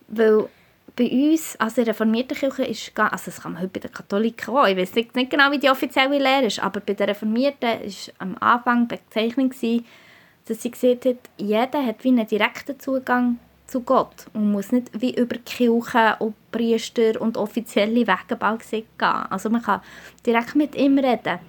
Weil 0.07 0.47
bei 0.95 1.09
uns, 1.09 1.57
also 1.59 1.81
in 1.81 1.85
der 1.85 1.93
reformierten 1.93 2.37
Kirche, 2.37 2.63
ist 2.63 2.97
also 2.97 3.25
das 3.25 3.41
kann 3.41 3.53
man 3.53 3.61
heute 3.61 3.71
bei 3.71 3.79
den 3.81 3.91
Katholiken 3.91 4.55
auch, 4.55 4.67
ich 4.67 4.77
weiß 4.77 4.95
nicht, 4.95 5.15
nicht 5.15 5.29
genau, 5.29 5.51
wie 5.51 5.59
die 5.59 5.69
offizielle 5.69 6.17
Lehre 6.17 6.45
ist, 6.45 6.59
aber 6.59 6.79
bei 6.79 6.93
den 6.93 7.07
Reformierten 7.07 7.69
war 7.69 8.13
am 8.19 8.37
Anfang 8.39 8.87
die 8.87 8.95
Bezeichnung, 8.95 9.49
dass 9.49 10.61
sie 10.61 10.71
gesagt 10.71 11.05
hat, 11.05 11.17
jeder 11.37 11.85
hat 11.85 12.03
wie 12.03 12.09
einen 12.09 12.27
direkten 12.27 12.79
Zugang 12.79 13.39
zu 13.67 13.81
Gott 13.81 14.27
und 14.33 14.51
muss 14.51 14.71
nicht 14.71 14.89
wie 14.99 15.15
über 15.15 15.37
Kirche 15.37 16.15
und 16.19 16.35
Priester 16.51 17.19
und 17.19 17.37
offizielle 17.37 18.07
Wege 18.07 18.37
gehen. 18.39 18.85
Also 18.99 19.49
man 19.49 19.61
kann 19.61 19.81
direkt 20.25 20.55
mit 20.55 20.75
ihm 20.75 20.97
reden. 20.97 21.39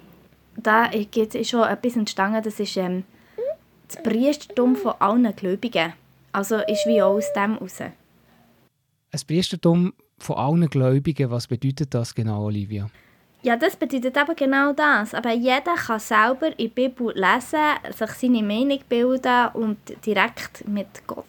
Da 0.55 0.85
ist 0.85 1.49
schon 1.49 1.67
etwas 1.67 1.95
entstanden, 1.95 2.41
das 2.43 2.59
ist 2.59 2.77
ähm, 2.77 3.03
das 3.87 4.01
Priestertum 4.01 4.75
von 4.75 4.93
allen 4.99 5.35
Gläubigen. 5.35 5.93
Also 6.31 6.57
ist 6.57 6.85
wie 6.87 7.01
auch 7.01 7.15
aus 7.15 7.31
dem 7.33 7.53
heraus. 7.53 7.79
Ein 7.79 7.91
Priestertum 9.27 9.93
von 10.17 10.35
allen 10.35 10.69
Gläubigen, 10.69 11.29
was 11.29 11.47
bedeutet 11.47 11.93
das 11.93 12.13
genau, 12.13 12.45
Olivia? 12.45 12.89
Ja, 13.43 13.55
das 13.55 13.75
bedeutet 13.75 14.17
eben 14.17 14.35
genau 14.35 14.73
das. 14.73 15.13
Aber 15.13 15.31
jeder 15.31 15.75
kann 15.75 15.99
selber 15.99 16.47
in 16.59 16.73
der 16.73 16.89
Bibel 16.89 17.13
lesen, 17.15 17.93
sich 17.95 18.11
seine 18.11 18.43
Meinung 18.43 18.79
bilden 18.89 19.47
und 19.53 19.77
direkt 20.05 20.67
mit 20.67 21.05
Gott 21.05 21.25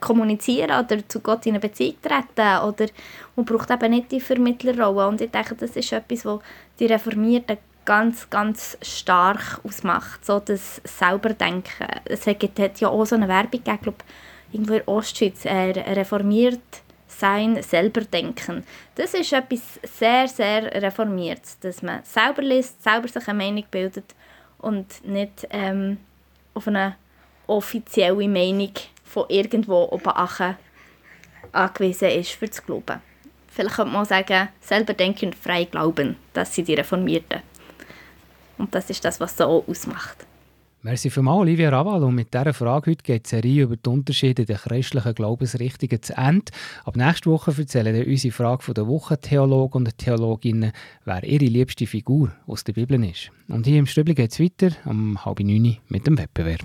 kommunizieren 0.00 0.70
oder 0.70 1.06
zu 1.08 1.20
Gott 1.20 1.46
in 1.46 1.52
eine 1.52 1.60
Beziehung 1.60 1.96
treten 2.02 2.64
oder 2.64 2.86
und 3.36 3.44
braucht 3.46 3.70
eben 3.70 3.90
nicht 3.90 4.12
die 4.12 4.20
Vermittlerrolle. 4.20 5.08
Und 5.08 5.20
ich 5.20 5.30
denke, 5.30 5.54
das 5.54 5.76
ist 5.76 5.92
etwas, 5.92 6.24
was 6.24 6.40
die 6.78 6.86
Reformierten 6.86 7.58
ganz, 7.84 8.28
ganz 8.28 8.76
stark 8.82 9.60
ausmacht, 9.64 10.24
so 10.24 10.40
das 10.40 10.80
selber 10.84 11.30
Denken. 11.30 11.86
Es 12.04 12.26
hat 12.26 12.80
ja 12.80 12.88
auch 12.88 13.04
so 13.06 13.14
eine 13.14 13.28
Werbung 13.28 13.62
gegeben, 13.62 13.78
glaube 13.82 14.04
irgendwo 14.52 14.74
in 14.74 14.82
Ostschweiz, 14.86 15.44
äh, 15.44 15.70
reformiert 15.92 16.60
sein, 17.06 17.62
selber 17.62 18.02
denken. 18.02 18.64
Das 18.94 19.14
ist 19.14 19.32
etwas 19.32 19.80
sehr, 19.82 20.28
sehr 20.28 20.82
reformiertes, 20.82 21.58
dass 21.60 21.82
man 21.82 22.02
selber 22.04 22.42
liest, 22.42 22.82
selber 22.82 23.08
sich 23.08 23.26
eine 23.26 23.38
Meinung 23.38 23.64
bildet 23.70 24.14
und 24.58 25.04
nicht 25.06 25.46
ähm, 25.50 25.98
auf 26.54 26.68
eine 26.68 26.96
offizielle 27.46 28.28
Meinung 28.28 28.72
von 29.08 29.24
irgendwo 29.28 29.88
oben 29.90 30.12
angewiesen 31.52 32.08
ist, 32.10 32.30
für 32.32 32.50
zu 32.50 32.62
glauben. 32.62 33.00
Vielleicht 33.48 33.76
könnte 33.76 33.92
man 33.92 34.04
sagen, 34.04 34.48
selber 34.60 34.92
denken 34.92 35.26
und 35.26 35.34
frei 35.34 35.64
glauben, 35.64 36.16
das 36.32 36.54
sind 36.54 36.68
die 36.68 36.74
Reformierten. 36.74 37.40
Und 38.58 38.74
das 38.74 38.90
ist 38.90 39.04
das, 39.04 39.18
was 39.20 39.36
so 39.36 39.64
ausmacht. 39.66 40.26
Merci 40.82 41.10
vielmals, 41.10 41.40
Olivia 41.40 41.70
Raval. 41.70 42.04
Und 42.04 42.14
mit 42.14 42.32
dieser 42.32 42.54
Frage 42.54 42.92
heute 42.92 43.02
geht 43.02 43.26
die 43.26 43.30
Serie 43.30 43.64
über 43.64 43.76
die 43.76 43.88
Unterschiede 43.88 44.44
der 44.44 44.58
christlichen 44.58 45.14
Glaubensrichtungen 45.14 46.02
zu 46.02 46.16
Ende. 46.16 46.52
Ab 46.84 46.96
nächster 46.96 47.32
Woche 47.32 47.52
erzählen 47.58 47.94
wir 47.94 48.06
unsere 48.06 48.32
Frage 48.32 48.72
der 48.74 48.86
Woche 48.86 49.18
Theologen 49.18 49.78
und 49.78 49.98
Theologinnen, 49.98 50.70
wer 51.04 51.24
ihre 51.24 51.46
liebste 51.46 51.86
Figur 51.86 52.30
aus 52.46 52.62
der 52.62 52.74
Bibel 52.74 53.02
ist. 53.04 53.32
Und 53.48 53.66
hier 53.66 53.78
im 53.78 53.86
Stübli 53.86 54.14
geht 54.14 54.30
es 54.30 54.38
weiter, 54.38 54.70
um 54.84 55.24
halb 55.24 55.40
neun 55.40 55.78
mit 55.88 56.06
dem 56.06 56.16
Wettbewerb. 56.16 56.62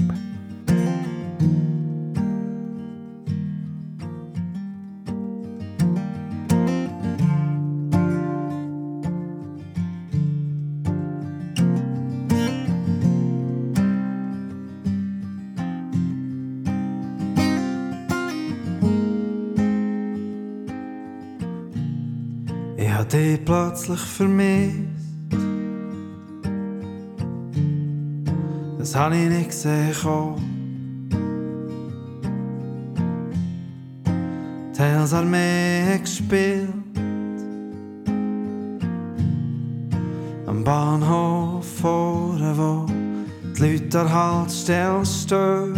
Plötzlich 23.53 23.99
vermisst. 23.99 24.79
Das 28.79 28.95
habe 28.95 29.15
ich 29.15 29.29
nicht 29.29 29.49
gesehen. 29.49 29.93
Tales 34.75 35.13
Armee 35.13 35.99
gespielt. 35.99 36.69
Am 40.47 40.63
Bahnhof 40.63 41.63
vorne, 41.79 42.53
wo 42.57 42.87
die 43.55 43.61
Leute 43.61 43.99
an 43.99 44.13
Haltestelle 44.13 45.05
stehen. 45.05 45.73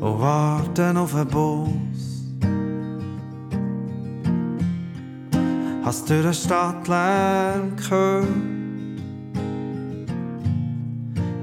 Und 0.00 0.20
warten 0.20 0.96
auf 0.96 1.16
einen 1.16 1.28
Bus. 1.28 1.79
Hast 5.90 6.08
du 6.08 6.22
den 6.22 6.32
Stadtlärm 6.32 7.74
gehört? 7.74 8.28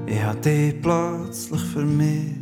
Ich 0.06 0.22
hab 0.24 0.40
dich 0.40 0.80
plötzlich 0.80 1.60
vermisst. 1.60 2.34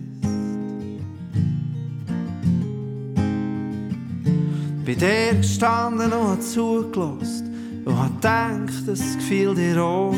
Bei 4.86 4.94
dir 4.94 5.34
gestanden 5.36 6.12
und 6.12 6.28
hab 6.28 6.42
zugelassen 6.42 7.82
und 7.84 7.98
hab 7.98 8.14
gedacht, 8.14 8.86
es 8.86 9.16
gefiel 9.16 9.52
dir 9.56 9.82
auch. 9.82 10.14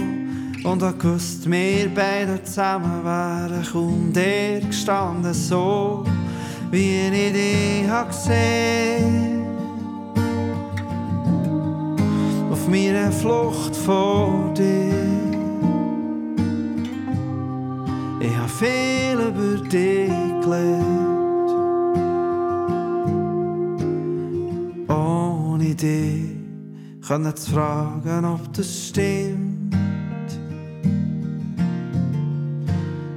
Und 0.64 0.83
hab 0.83 0.98
gewusst, 0.98 1.51
wir 1.51 1.88
beide 1.94 2.44
zusammen 2.44 3.03
wären 3.03 3.64
kaum 3.72 4.12
dir 4.12 4.61
gestanden, 4.61 5.33
so 5.33 6.05
wie 6.70 7.09
ich 7.09 7.33
dich 7.33 7.88
hab 7.88 8.11
gesehen. 8.11 9.28
Meiner 12.71 13.11
Flucht 13.11 13.75
vor 13.77 14.53
dir. 14.55 14.93
Ich 18.21 18.37
habe 18.37 18.49
viel 18.49 19.19
über 19.29 19.69
dich 19.69 20.11
gelernt. 20.43 21.51
Ohne 24.89 25.75
dich 25.75 26.37
können 27.07 27.37
zu 27.37 27.53
fragen, 27.53 28.25
ob 28.25 28.53
das 28.53 28.89
stimmt. 28.89 29.75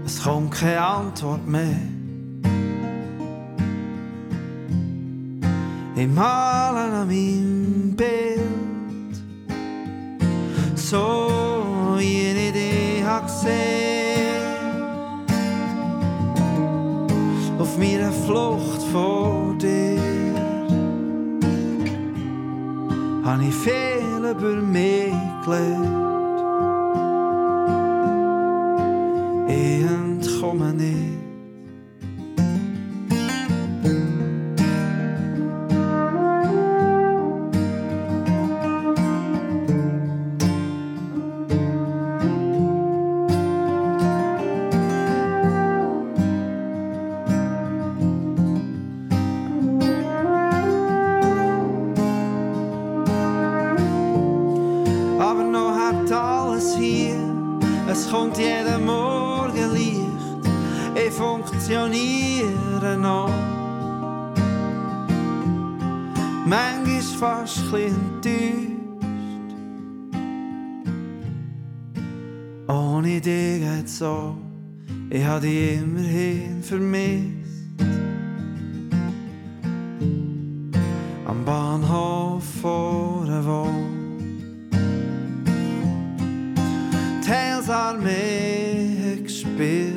Es 0.05 0.23
kommt 0.23 0.51
keine 0.51 0.81
Antwort 0.81 1.47
mehr. 1.47 1.79
Ich 5.95 6.07
male 6.07 6.79
an 6.79 7.07
meinem 7.07 7.95
Bild 7.95 8.60
so 10.91 11.97
jene 12.01 12.51
dich 12.51 13.01
hab 13.05 13.25
gesehen. 13.25 14.41
Auf 17.57 17.77
meiner 17.77 18.11
Flucht 18.11 18.81
vor 18.91 19.55
dir 19.57 20.01
habe 23.23 23.43
ich 23.47 23.55
viel 23.55 24.23
über 24.31 24.55
mich 24.55 25.13
gelernt. 25.45 26.00
hade 75.41 75.73
Immerhed 75.73 76.65
förmist 76.65 77.81
Han 81.25 81.45
bad 81.45 81.55
han 81.55 81.83
ha 81.83 82.39
förevar 82.41 83.67
Tälls 87.25 87.69
armé 87.69 88.95
högspel 89.03 89.90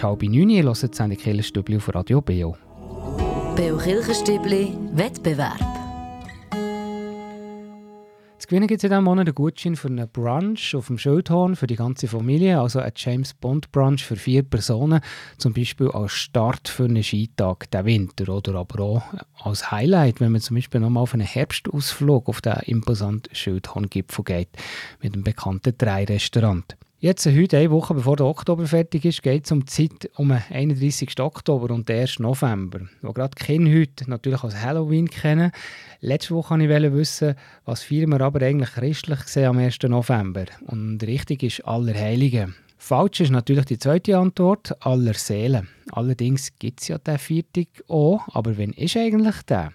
ist 0.00 0.04
halb 0.04 0.22
neun, 0.22 0.48
ihr 0.48 0.62
hört 0.62 0.82
die 0.82 0.96
Sendung 0.96 1.18
Killerstübli 1.18 1.76
auf 1.76 1.94
Radio 1.94 2.22
Beo. 2.22 2.56
Beo 3.54 3.76
Kirchenstübli 3.76 4.74
Wettbewerb. 4.92 5.58
Zu 8.38 8.48
gewinnen 8.48 8.66
gibt 8.66 8.78
es 8.78 8.84
in 8.84 8.88
diesem 8.88 9.04
Monat 9.04 9.26
einen 9.26 9.34
Gutschein 9.34 9.76
für 9.76 9.88
einen 9.88 10.08
Brunch 10.08 10.74
auf 10.74 10.86
dem 10.86 10.96
Schildhorn 10.96 11.54
für 11.54 11.66
die 11.66 11.76
ganze 11.76 12.08
Familie, 12.08 12.60
also 12.60 12.78
ein 12.78 12.92
James 12.96 13.34
Bond 13.34 13.70
Brunch 13.72 14.02
für 14.02 14.16
vier 14.16 14.42
Personen, 14.42 15.02
zum 15.36 15.52
Beispiel 15.52 15.90
als 15.90 16.12
Start 16.12 16.68
für 16.70 16.84
einen 16.84 17.02
Skitag 17.02 17.70
den 17.70 17.84
Winter 17.84 18.32
oder 18.32 18.54
aber 18.54 18.82
auch 18.82 19.02
als 19.44 19.70
Highlight, 19.70 20.20
wenn 20.20 20.32
man 20.32 20.40
zum 20.40 20.56
Beispiel 20.56 20.80
nochmal 20.80 21.02
auf 21.02 21.12
einen 21.12 21.26
Herbstausflug 21.26 22.26
auf 22.26 22.40
den 22.40 22.54
imposanten 22.64 23.34
Schildhorngipfel 23.34 24.24
geht, 24.24 24.48
mit 25.02 25.14
dem 25.14 25.24
bekannten 25.24 25.76
Drei-Restaurant. 25.76 26.78
Jetzt, 27.02 27.24
heute, 27.24 27.56
eine 27.56 27.70
Woche 27.70 27.94
bevor 27.94 28.16
der 28.16 28.26
Oktober 28.26 28.66
fertig 28.66 29.06
ist, 29.06 29.22
geht 29.22 29.46
es 29.46 29.52
um 29.52 29.60
die 29.60 29.72
Zeit 29.88 30.10
um 30.16 30.28
den 30.28 30.42
31. 30.50 31.18
Oktober 31.18 31.72
und 31.72 31.88
den 31.88 32.02
1. 32.02 32.18
November, 32.18 32.80
wo 33.00 33.14
gerade 33.14 33.34
Kinder 33.42 33.72
heute 33.72 34.10
natürlich 34.10 34.44
als 34.44 34.54
Halloween 34.60 35.08
kennen. 35.08 35.50
Letzte 36.00 36.34
Woche 36.34 36.58
wollte 36.58 36.88
ich 36.88 36.92
wissen, 36.92 37.36
was 37.64 37.90
wir 37.90 38.20
aber 38.20 38.44
eigentlich 38.44 38.72
christlich 38.72 39.20
gesehen 39.20 39.46
am 39.46 39.56
1. 39.56 39.78
November. 39.84 40.44
Und 40.66 41.02
richtig 41.04 41.42
ist 41.42 41.64
Allerheiligen. 41.64 42.54
Falsch 42.76 43.20
ist 43.20 43.30
natürlich 43.30 43.64
die 43.64 43.78
zweite 43.78 44.18
Antwort, 44.18 44.76
aller 44.84 45.14
Seelen. 45.14 45.68
Allerdings 45.92 46.50
gibt 46.58 46.82
es 46.82 46.88
ja 46.88 46.98
den 46.98 47.16
Viertag 47.16 47.68
auch, 47.88 48.28
aber 48.34 48.58
wann 48.58 48.74
ist 48.74 48.98
eigentlich 48.98 49.40
der? 49.48 49.72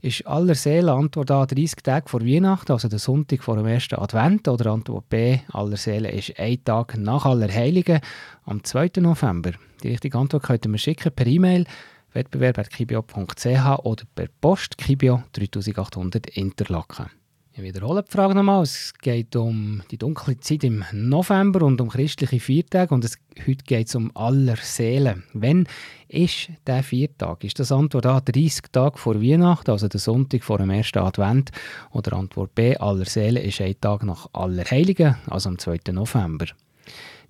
Ist 0.00 0.26
aller 0.26 0.54
Seelen 0.54 0.90
Antwort 0.90 1.30
A 1.30 1.46
30 1.46 1.82
Tage 1.82 2.08
vor 2.08 2.20
Weihnachten, 2.20 2.72
also 2.72 2.88
der 2.88 2.98
Sonntag 2.98 3.42
vor 3.42 3.56
dem 3.56 3.66
ersten 3.66 3.96
Advent, 3.96 4.48
oder 4.48 4.72
Antwort 4.72 5.08
B, 5.08 5.38
aller 5.52 5.76
Seelen 5.76 6.12
ist 6.12 6.38
ein 6.38 6.62
Tag 6.64 6.96
nach 6.98 7.24
Allerheiligen, 7.24 8.00
am 8.44 8.62
2. 8.62 8.92
November? 8.98 9.52
Die 9.82 9.88
richtige 9.88 10.18
Antwort 10.18 10.44
könnt 10.44 10.66
ihr 10.66 10.70
mir 10.70 10.78
schicken 10.78 11.12
per 11.12 11.26
E-Mail 11.26 11.66
wettbewerb.kibio.ch 12.12 13.78
oder 13.84 14.04
per 14.14 14.28
Post 14.40 14.78
Kibio 14.78 15.24
3800 15.32 16.26
Interlaken. 16.36 17.23
Ich 17.56 17.62
wiederhole 17.62 18.02
die 18.02 18.10
Frage 18.10 18.34
nochmal. 18.34 18.64
Es 18.64 18.92
geht 19.00 19.36
um 19.36 19.80
die 19.92 19.96
dunkle 19.96 20.36
Zeit 20.40 20.64
im 20.64 20.84
November 20.90 21.64
und 21.64 21.80
um 21.80 21.88
christliche 21.88 22.40
Viertage. 22.40 22.92
Und 22.92 23.04
es, 23.04 23.16
heute 23.46 23.64
geht 23.64 23.86
es 23.86 23.94
um 23.94 24.10
aller 24.16 24.56
Seelen. 24.56 25.22
Wann 25.34 25.68
ist 26.08 26.48
der 26.66 26.82
Viertag? 26.82 27.44
Ist 27.44 27.60
das 27.60 27.70
Antwort 27.70 28.06
A 28.06 28.20
30 28.20 28.72
Tage 28.72 28.98
vor 28.98 29.22
Weihnachten, 29.22 29.70
also 29.70 29.86
der 29.86 30.00
Sonntag 30.00 30.42
vor 30.42 30.58
dem 30.58 30.70
ersten 30.70 30.98
Advent? 30.98 31.52
Oder 31.92 32.14
Antwort 32.14 32.56
B, 32.56 32.76
aller 32.76 33.04
Seelen 33.04 33.44
ist 33.44 33.60
ein 33.60 33.80
Tag 33.80 34.02
nach 34.02 34.26
Allerheiligen, 34.32 35.14
also 35.30 35.48
am 35.48 35.56
2. 35.56 35.92
November? 35.92 36.46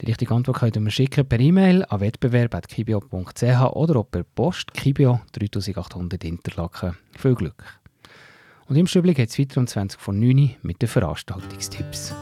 Die 0.00 0.06
richtige 0.06 0.34
Antwort 0.34 0.58
könnt 0.58 0.76
ihr 0.76 0.80
mir 0.80 0.90
schicken 0.90 1.28
per 1.28 1.38
E-Mail 1.38 1.84
an 1.84 2.00
wettbewerb.kibio.ch 2.00 3.42
oder 3.74 3.96
auch 3.96 4.10
per 4.10 4.22
Post 4.22 4.72
Kibio 4.72 5.20
3800 5.32 6.24
Interlaken. 6.24 6.96
Viel 7.14 7.34
Glück! 7.34 7.83
Und 8.66 8.76
im 8.76 8.86
Stübli 8.86 9.12
geht 9.12 9.28
es 9.28 9.38
weiter 9.38 9.60
um 9.60 9.66
20 9.66 10.00
von 10.00 10.18
9 10.18 10.38
Uhr 10.38 10.48
mit 10.62 10.80
den 10.80 10.88
Veranstaltungstipps. 10.88 12.14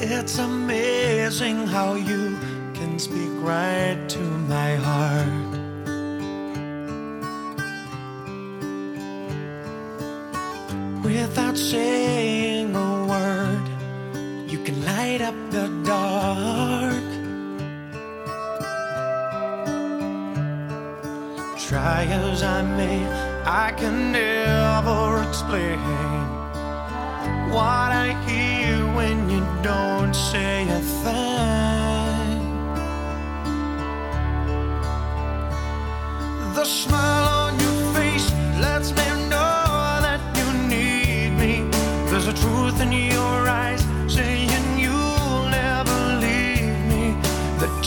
It's 0.00 0.38
amazing 0.38 1.66
how 1.66 1.96
you 1.96 2.36
can 2.72 2.98
speak 2.98 3.30
right 3.42 3.98
to 4.08 4.20
my 4.48 4.76
heart. 4.76 5.28
Without 11.02 11.58
saying 11.58 12.53
you 14.54 14.62
can 14.62 14.84
light 14.84 15.20
up 15.20 15.34
the 15.50 15.66
dark. 15.82 17.08
Try 21.66 22.04
as 22.04 22.40
I 22.44 22.62
may, 22.78 22.98
I 23.64 23.72
can 23.80 24.12
never 24.12 25.28
explain 25.28 25.80
what 27.54 27.88
I 28.06 28.08
hear 28.28 28.76
when 28.98 29.28
you 29.28 29.42
don't 29.70 30.14
say 30.14 30.68
a 30.78 30.80
thing. 31.02 32.38
The 36.54 36.64
smile 36.64 37.26
on 37.44 37.52
your 37.64 37.78
face 37.96 38.28
lets 38.64 38.90
me 38.98 39.08
know 39.32 39.64
that 40.06 40.20
you 40.38 40.48
need 40.74 41.30
me. 41.42 41.54
There's 42.08 42.28
a 42.28 42.36
truth 42.44 42.80
in 42.80 42.92
your 42.92 43.43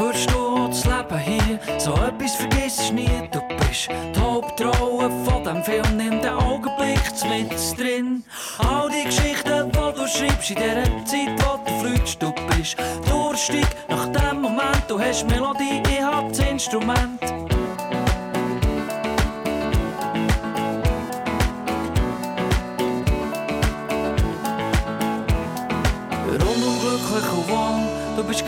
Spürst 0.00 0.30
du 0.30 0.66
das 0.66 0.86
Leben 0.86 1.18
hier? 1.18 1.60
So 1.78 1.92
etwas 1.92 2.34
vergisst 2.34 2.90
nie, 2.90 3.28
du 3.30 3.40
bist 3.58 3.90
die 3.90 4.18
Hauptrolle 4.18 5.10
von 5.26 5.44
dem 5.44 5.62
Film, 5.62 5.94
nimm 5.98 6.22
den 6.22 6.32
Augenblick 6.32 6.98
mit 7.28 7.78
drin. 7.78 8.24
All 8.56 8.88
die 8.88 9.04
Geschichten, 9.04 9.70
die 9.70 10.00
du 10.00 10.08
schreibst 10.08 10.52
in 10.52 10.56
dieser 10.56 11.04
Zeit, 11.04 11.44
wo 11.44 11.58
du 11.66 11.86
fliegst, 11.86 12.22
du 12.22 12.32
bist 12.56 12.78
durstig 13.10 13.66
nach 13.90 14.06
dem 14.06 14.40
Moment, 14.40 14.84
du 14.88 14.98
hast 14.98 15.28
Melodie, 15.28 15.82
ich 15.86 16.00
hab 16.00 16.30
das 16.30 16.38
Instrument. 16.48 17.29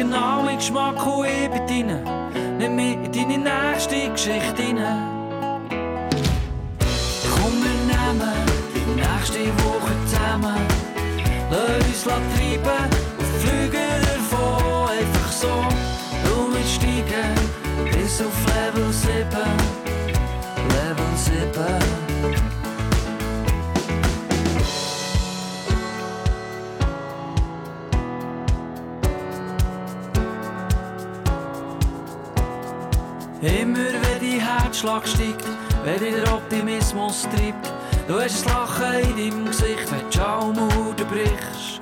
Genau 0.03 0.42
mein 0.42 0.57
Geschmack 0.57 1.07
und 1.07 1.26
ich 1.26 1.48
bin 1.50 1.66
deine. 1.66 2.28
Nimm 2.59 2.76
mich 2.76 2.94
in 2.94 3.12
deine 3.12 3.38
nächste 3.38 4.11
Geschichte 4.11 4.62
rein. 4.62 4.80
Komm, 7.30 7.55
wir 7.62 7.78
nehmen 7.90 8.32
die 8.74 9.00
nächste 9.00 9.46
Woche 9.62 9.94
zusammen. 10.07 10.61
Lass 11.50 11.86
uns 11.86 12.03
treiben 12.03 12.88
und 13.18 13.32
fliegen 13.42 14.00
davon. 14.03 14.88
Einfach 14.88 15.32
so, 15.32 15.55
nur 16.26 16.48
mit 16.48 16.66
Steigen 16.66 17.34
bis 17.92 18.20
auf 18.20 18.46
Level 18.46 18.92
7. 18.92 19.26
Level 20.68 21.16
7. 21.16 22.01
Herzschlag 34.83 35.07
steigt, 35.07 35.45
wenn 35.85 36.01
dich 36.01 36.14
der 36.14 36.35
Optimismus 36.35 37.22
treibt, 37.22 37.72
du 38.09 38.20
hast 38.20 38.45
ein 38.45 38.53
Lachen 38.53 39.16
in 39.16 39.30
deinem 39.30 39.47
Gesicht, 39.47 39.93
wenn 39.93 40.11
du 40.11 40.12
Schaum 40.12 40.55
brichst. 41.09 41.78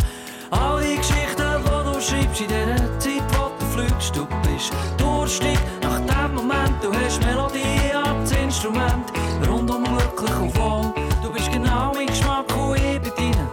All 0.51 0.83
die 0.83 0.97
Geschichten, 0.99 1.65
die 1.65 1.93
du 1.93 2.01
schreibst 2.01 2.41
in 2.43 2.49
dieser 2.49 2.99
Zeit, 2.99 3.23
wo 3.33 3.51
du 3.59 3.65
fliegst, 3.73 4.15
du 4.15 4.27
bist 4.43 4.73
durstig 4.99 5.59
nach 5.83 6.01
dem 6.01 6.35
Moment, 6.35 6.75
du 6.83 6.93
hast 6.93 7.25
Melodie 7.25 7.91
als 7.95 8.33
Instrument, 8.33 9.11
rundum 9.49 9.85
glücklich 9.85 10.37
und 10.39 10.59
wohl, 10.59 10.93
du 11.23 11.33
bist 11.33 11.51
genau 11.51 11.93
mein 11.95 12.07
Geschmack 12.07 12.55
und 12.55 12.77
ich 12.77 13.01
bin 13.01 13.13
deine. 13.17 13.49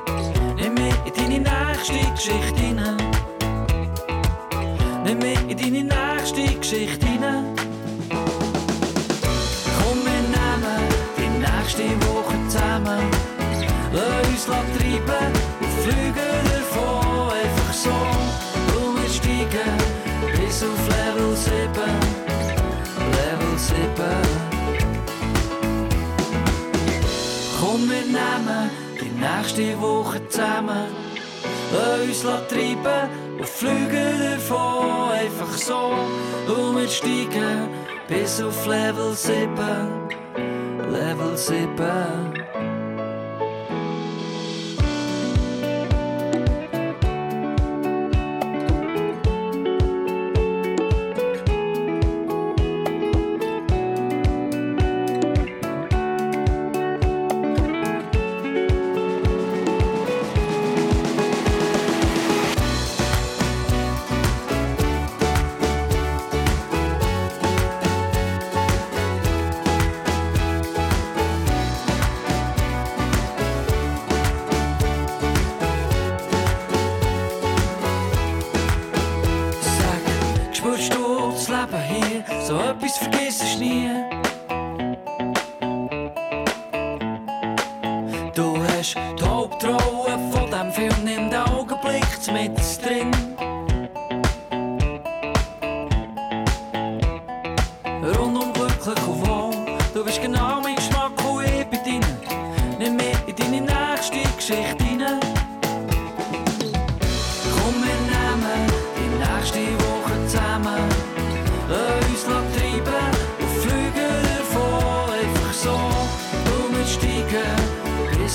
Nimm 0.58 0.74
mich 0.74 0.96
in 1.06 1.14
deine 1.16 1.40
nächste 1.40 2.12
Geschichte 2.12 2.64
rein. 2.64 2.98
Nimm 5.06 5.20
mich 5.20 5.40
in 5.48 5.58
deine 5.58 5.84
nächste 5.84 6.54
Geschichte 6.60 7.06
rein. 7.06 7.17
Uns 14.38 14.46
treiben 14.46 15.34
und 15.60 15.72
fliegen 15.82 16.42
davon. 16.52 17.32
Einfach 17.32 17.74
so, 17.74 17.90
und 18.78 20.40
bis 20.40 20.64
auf 20.64 20.82
Level 20.88 21.36
7. 21.36 21.58
Level 23.18 23.58
7. 23.58 23.82
Komm, 27.60 27.90
wir 27.90 28.06
nehmen 28.06 28.70
die 29.02 29.12
nächste 29.20 29.82
Woche 29.82 30.28
zusammen. 30.30 30.86
Lass 31.74 32.02
uns 32.02 32.24
treiben 32.48 33.10
und 33.40 33.50
fliegen 33.50 34.20
davon. 34.20 35.10
Einfach 35.12 35.58
so, 35.58 35.94
und 36.48 36.76
bis 38.08 38.42
auf 38.42 38.66
Level 38.68 39.14
7. 39.14 39.56
Level 40.92 41.36
7. 41.36 42.37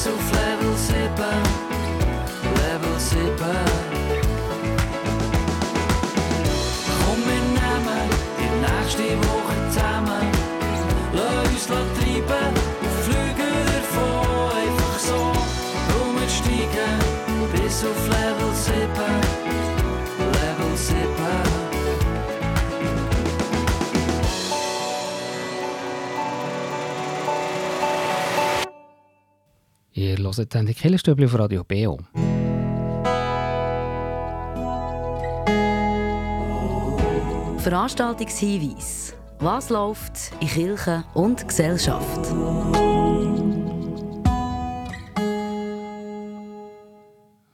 bis 0.05 0.52
Ihr 30.23 30.31
hört 30.37 30.55
dann 30.55 30.67
die 30.67 30.75
Killerstübli 30.75 31.25
auf 31.25 31.37
Radio 31.37 31.65
BO. 31.65 31.99
Veranstaltungshinweis. 37.59 39.15
Was 39.41 39.69
läuft 39.71 40.31
in 40.39 40.47
Kirche 40.47 41.03
und 41.15 41.49
Gesellschaft? 41.49 42.31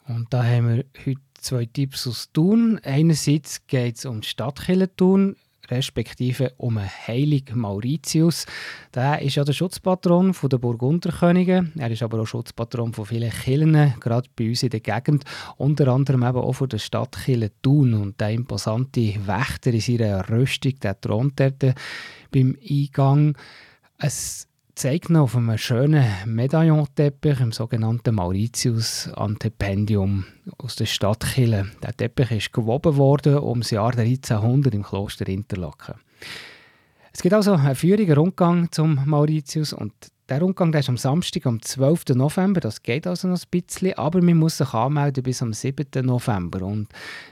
Und 0.06 0.26
da 0.28 0.44
haben 0.44 0.68
wir 0.68 0.84
heute 1.06 1.20
zwei 1.40 1.64
Tipps 1.64 2.06
aus 2.06 2.30
Thun. 2.32 2.78
Einerseits 2.82 3.66
geht 3.66 3.96
es 3.96 4.04
um 4.04 4.20
die 4.20 4.28
Stadtkirche 4.28 4.94
Thun, 4.94 5.36
respektive 5.70 6.52
um 6.56 6.78
einen 6.78 6.90
heiligen 7.06 7.60
Mauritius. 7.60 8.46
Der 8.94 9.22
ist 9.22 9.36
ja 9.36 9.44
der 9.44 9.52
Schutzpatron 9.52 10.34
der 10.42 10.58
Burgunderkönige. 10.58 11.70
Er 11.78 11.90
ist 11.90 12.02
aber 12.02 12.20
auch 12.20 12.26
Schutzpatron 12.26 12.92
von 12.92 13.06
vielen 13.06 13.30
Kirchen, 13.30 13.94
gerade 14.00 14.28
bei 14.34 14.48
uns 14.48 14.62
in 14.62 14.70
der 14.70 14.80
Gegend. 14.80 15.24
Unter 15.56 15.88
anderem 15.88 16.22
eben 16.22 16.38
auch 16.38 16.52
von 16.52 16.68
der 16.68 16.78
Stadtkirche 16.78 17.52
Thun. 17.62 17.94
Und 17.94 18.20
der 18.20 18.30
imposante 18.30 19.14
Wächter 19.26 19.72
in 19.72 19.80
seiner 19.80 20.28
Rüstung, 20.28 20.78
der 20.80 21.00
thront 21.00 21.38
dort 21.38 21.74
beim 22.32 22.56
Eingang. 22.68 23.36
Es 23.98 24.47
zeigt 24.78 25.10
noch 25.10 25.22
auf 25.22 25.36
einem 25.36 25.58
schönen 25.58 26.06
Medaillonteppich 26.24 27.40
im 27.40 27.50
sogenannten 27.50 28.14
Mauritius 28.14 29.08
Antependium 29.12 30.24
aus 30.56 30.76
der 30.76 30.86
Stadt 30.86 31.24
Chile. 31.34 31.66
Der 31.82 31.96
Teppich 31.96 32.30
ist 32.30 32.52
gewoben 32.52 32.96
worden 32.96 33.38
um 33.38 33.58
das 33.58 33.72
Jahr 33.72 33.98
1300 33.98 34.72
im 34.72 34.84
Kloster 34.84 35.26
Interlaken. 35.26 35.96
Es 37.12 37.22
gibt 37.22 37.34
also 37.34 37.54
einen 37.54 37.74
führigen 37.74 38.16
Rundgang 38.16 38.70
zum 38.70 39.00
Mauritius 39.04 39.72
und 39.72 39.92
der 40.28 40.40
Rundgang 40.40 40.70
der 40.70 40.82
ist 40.82 40.88
am 40.88 40.96
Samstag, 40.96 41.46
am 41.46 41.60
12. 41.60 42.10
November. 42.14 42.60
Das 42.60 42.80
geht 42.80 43.08
also 43.08 43.26
noch 43.26 43.36
ein 43.36 43.50
bisschen, 43.50 43.98
aber 43.98 44.22
man 44.22 44.36
muss 44.36 44.58
sich 44.58 44.72
anmelden 44.74 45.24
bis 45.24 45.42
am 45.42 45.54
7. 45.54 46.06
November. 46.06 46.64
Und 46.64 46.86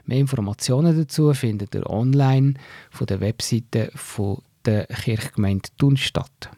mehr 0.05 0.19
Informationen 0.19 0.99
dazu 0.99 1.33
findet 1.33 1.77
ihr 1.77 1.89
online 1.89 2.55
von 2.91 3.07
der 3.07 3.21
Webseite 3.21 3.93
von 3.95 4.43
der 4.65 4.87
Kirchgemeinde 4.87 5.69
Thunstadt. 5.79 6.51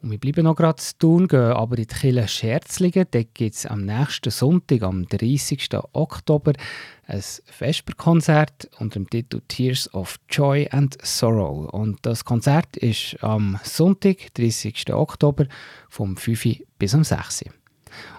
Und 0.00 0.12
wir 0.12 0.18
bleiben 0.18 0.44
noch 0.44 0.54
gerade 0.54 0.76
zu 0.76 0.96
tun, 0.96 1.26
gehen 1.26 1.40
aber 1.40 1.76
in 1.76 1.86
die 1.86 1.94
Kille 1.94 2.28
Scherzlingen. 2.28 3.06
Dort 3.10 3.34
gibt 3.34 3.56
es 3.56 3.66
am 3.66 3.84
nächsten 3.84 4.30
Sonntag, 4.30 4.82
am 4.82 5.06
30. 5.06 5.68
Oktober, 5.92 6.52
ein 7.06 7.22
Vesperkonzert 7.46 8.70
unter 8.78 9.00
dem 9.00 9.10
Titel 9.10 9.40
Tears 9.48 9.92
of 9.92 10.20
Joy 10.30 10.68
and 10.70 10.96
Sorrow. 11.02 11.68
Und 11.72 11.98
das 12.02 12.24
Konzert 12.24 12.76
ist 12.76 13.16
am 13.22 13.58
Sonntag, 13.64 14.32
30. 14.34 14.92
Oktober, 14.94 15.46
vom 15.88 16.16
5 16.16 16.62
bis 16.78 16.94
um 16.94 17.02
6 17.02 17.42
Uhr. 17.42 17.52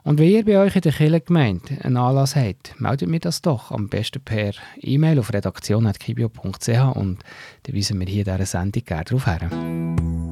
Und 0.03 0.19
wenn 0.19 0.29
ihr 0.29 0.43
bei 0.43 0.57
euch 0.57 0.75
in 0.75 0.81
der 0.81 0.91
Kirchengemeinde 0.91 1.77
einen 1.83 1.95
Anlass 1.95 2.35
habt, 2.35 2.79
meldet 2.79 3.07
mir 3.07 3.19
das 3.19 3.41
doch 3.41 3.71
am 3.71 3.87
besten 3.87 4.21
per 4.21 4.51
E-Mail 4.81 5.19
auf 5.19 5.31
redaktion.kibio.ch 5.31 6.95
und 6.95 7.19
dann 7.63 7.75
weisen 7.75 7.99
wir 7.99 8.07
hier 8.07 8.27
in 8.27 8.33
dieser 8.33 8.45
Sendung 8.45 8.83
gerne 8.83 9.05
darauf 9.05 9.27
her. 9.27 10.28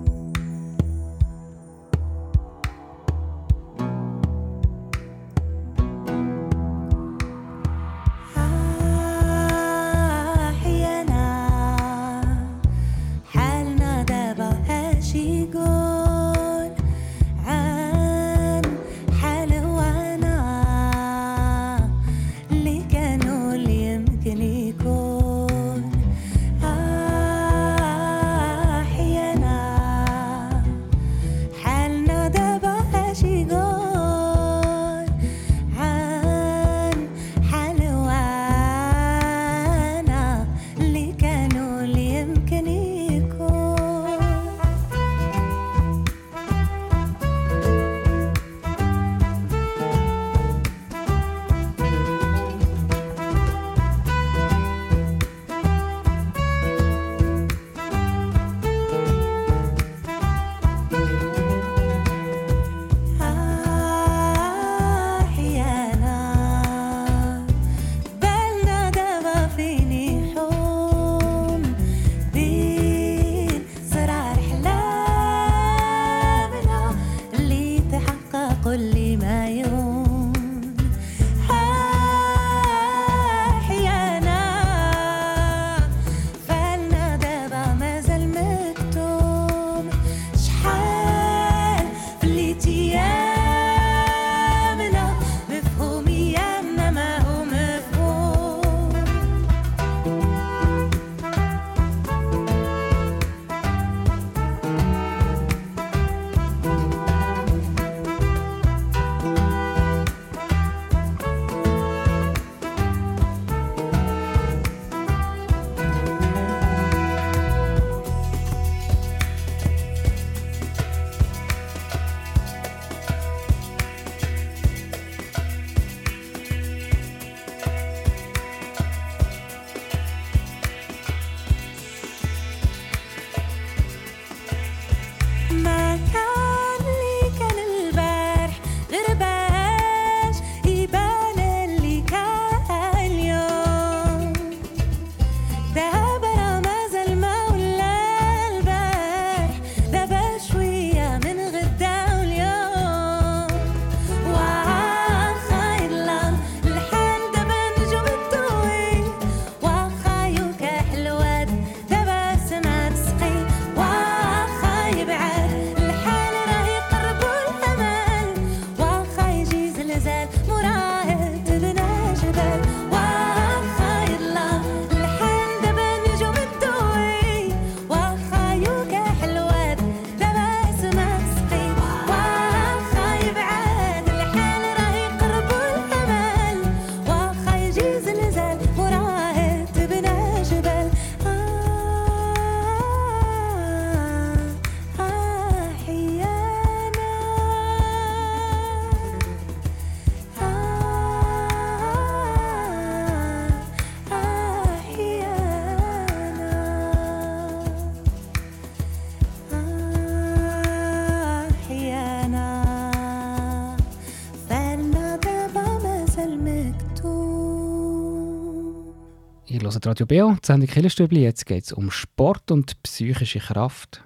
Radio 219.88 220.05
Beo, 220.05 220.31
die 220.31 220.45
Sendung 220.45 220.67
Killerstübli. 220.67 221.21
Jetzt 221.21 221.45
geht 221.45 221.63
es 221.63 221.71
um 221.71 221.89
Sport 221.91 222.51
und 222.51 222.83
psychische 222.83 223.39
Kraft. 223.39 224.03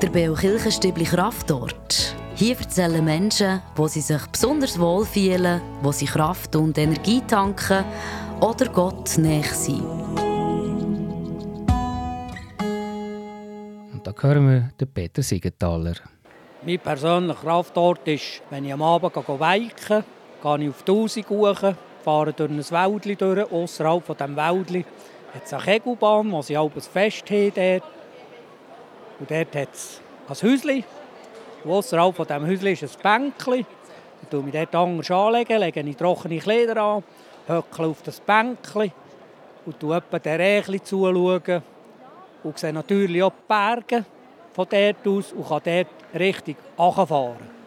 Der 0.00 0.10
Beo 0.12 0.34
Kirchenstübli 0.34 1.02
Kraftort. 1.06 2.14
Hier 2.36 2.56
erzählen 2.56 3.04
Menschen, 3.04 3.62
wo 3.74 3.88
sie 3.88 4.00
sich 4.00 4.24
besonders 4.26 4.78
wohl 4.78 5.04
fühlen, 5.04 5.60
wo 5.82 5.90
sie 5.90 6.06
Kraft 6.06 6.54
und 6.54 6.78
Energie 6.78 7.20
tanken 7.26 7.84
oder 8.40 8.68
Gott 8.68 9.18
näher 9.18 9.42
sind. 9.42 9.82
Und 13.92 14.02
da 14.04 14.14
hören 14.20 14.48
wir 14.48 14.70
den 14.78 14.86
Peter 14.86 15.20
Siegenthaler. 15.20 15.94
Mein 16.64 16.78
persönlicher 16.78 17.40
Kraftort 17.40 18.06
ist, 18.06 18.40
wenn 18.50 18.64
ich 18.64 18.72
am 18.72 18.82
Abend 18.82 19.12
gehe 19.12 19.40
weiken, 19.40 20.04
gehe 20.40 20.58
ich 20.60 20.68
auf 20.68 20.82
die 20.84 20.92
Hausung 20.92 21.24
hoch, 21.28 21.74
fahre 22.04 22.32
durch 22.32 22.50
ein 22.50 22.70
Wäldchen 22.70 23.18
durch. 23.18 23.50
Ausserhalb 23.50 24.06
von 24.06 24.16
diesem 24.16 24.36
Wäldchen 24.36 24.84
hat 25.34 25.44
es 25.44 25.52
eine 25.52 25.62
Kegelbahn, 25.62 26.30
wo 26.30 26.40
sie 26.40 26.56
halb 26.56 26.76
ein 26.76 26.80
Fest 26.80 27.28
haben 27.28 27.52
dort. 27.52 27.82
Und 29.18 29.28
dort 29.28 29.56
hat 29.56 29.68
es 29.72 30.00
ein 30.28 30.50
Häuschen. 30.50 30.84
Von 31.64 32.26
diesem 32.26 32.46
Häuschen 32.46 32.66
ist 32.68 32.82
ein 32.84 33.32
Bänkchen. 33.32 33.66
Ich 34.22 34.28
tue 34.30 34.42
mich 34.44 34.54
dort 34.54 34.74
anders 34.76 35.10
anlegen, 35.10 35.58
lege 35.58 35.80
ich 35.80 35.96
trockene 35.96 36.38
Kleider 36.38 36.76
an, 36.80 37.02
höckle 37.48 37.88
auf 37.88 38.02
das 38.04 38.20
Bänkchen 38.20 38.92
und 39.66 39.76
schaue 39.80 39.96
etwa 39.96 40.18
den 40.20 40.40
Rächchen 40.40 40.84
zuschauen. 40.84 41.62
Und 42.44 42.56
sehe 42.56 42.72
natürlich 42.72 43.20
auch 43.20 43.32
die 43.32 43.48
Berge 43.48 44.04
von 44.54 44.66
dort 44.68 45.06
aus 45.06 45.32
und 45.32 45.48
kann 45.48 45.60
dort 45.64 45.86
richtig 46.14 46.56
runterfahren. 46.78 47.61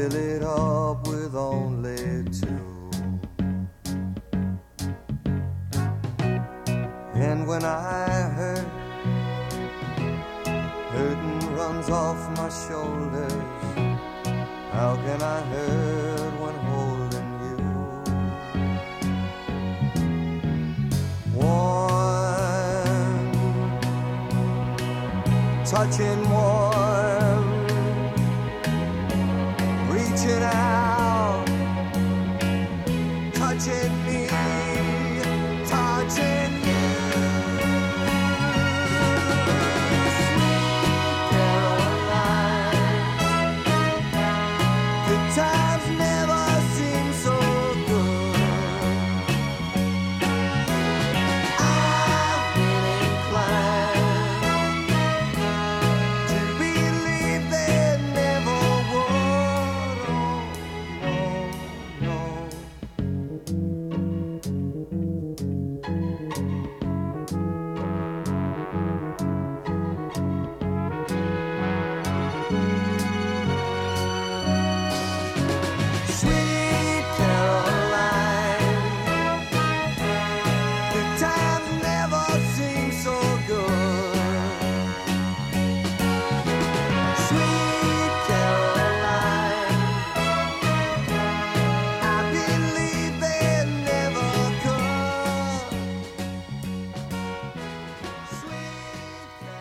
Fill 0.00 0.14
it 0.14 0.42
up 0.42 1.06
with 1.06 1.34
only 1.34 2.24
two. 2.40 2.90
And 7.14 7.46
when 7.46 7.64
I 7.64 8.08
hurt 8.38 8.66
Hurting 10.92 11.54
runs 11.54 11.88
off 11.90 12.20
my 12.38 12.48
shoulders. 12.48 13.32
How 14.72 14.96
can 15.04 15.20
I 15.22 15.40
hurt 15.52 16.32
when 16.42 16.56
holding 16.70 17.30
you? 17.46 17.58
Warm, 21.36 23.26
touching 25.64 26.22
warm, 26.30 26.69
out. 30.42 31.46
Touch 33.34 33.68
it 33.68 33.89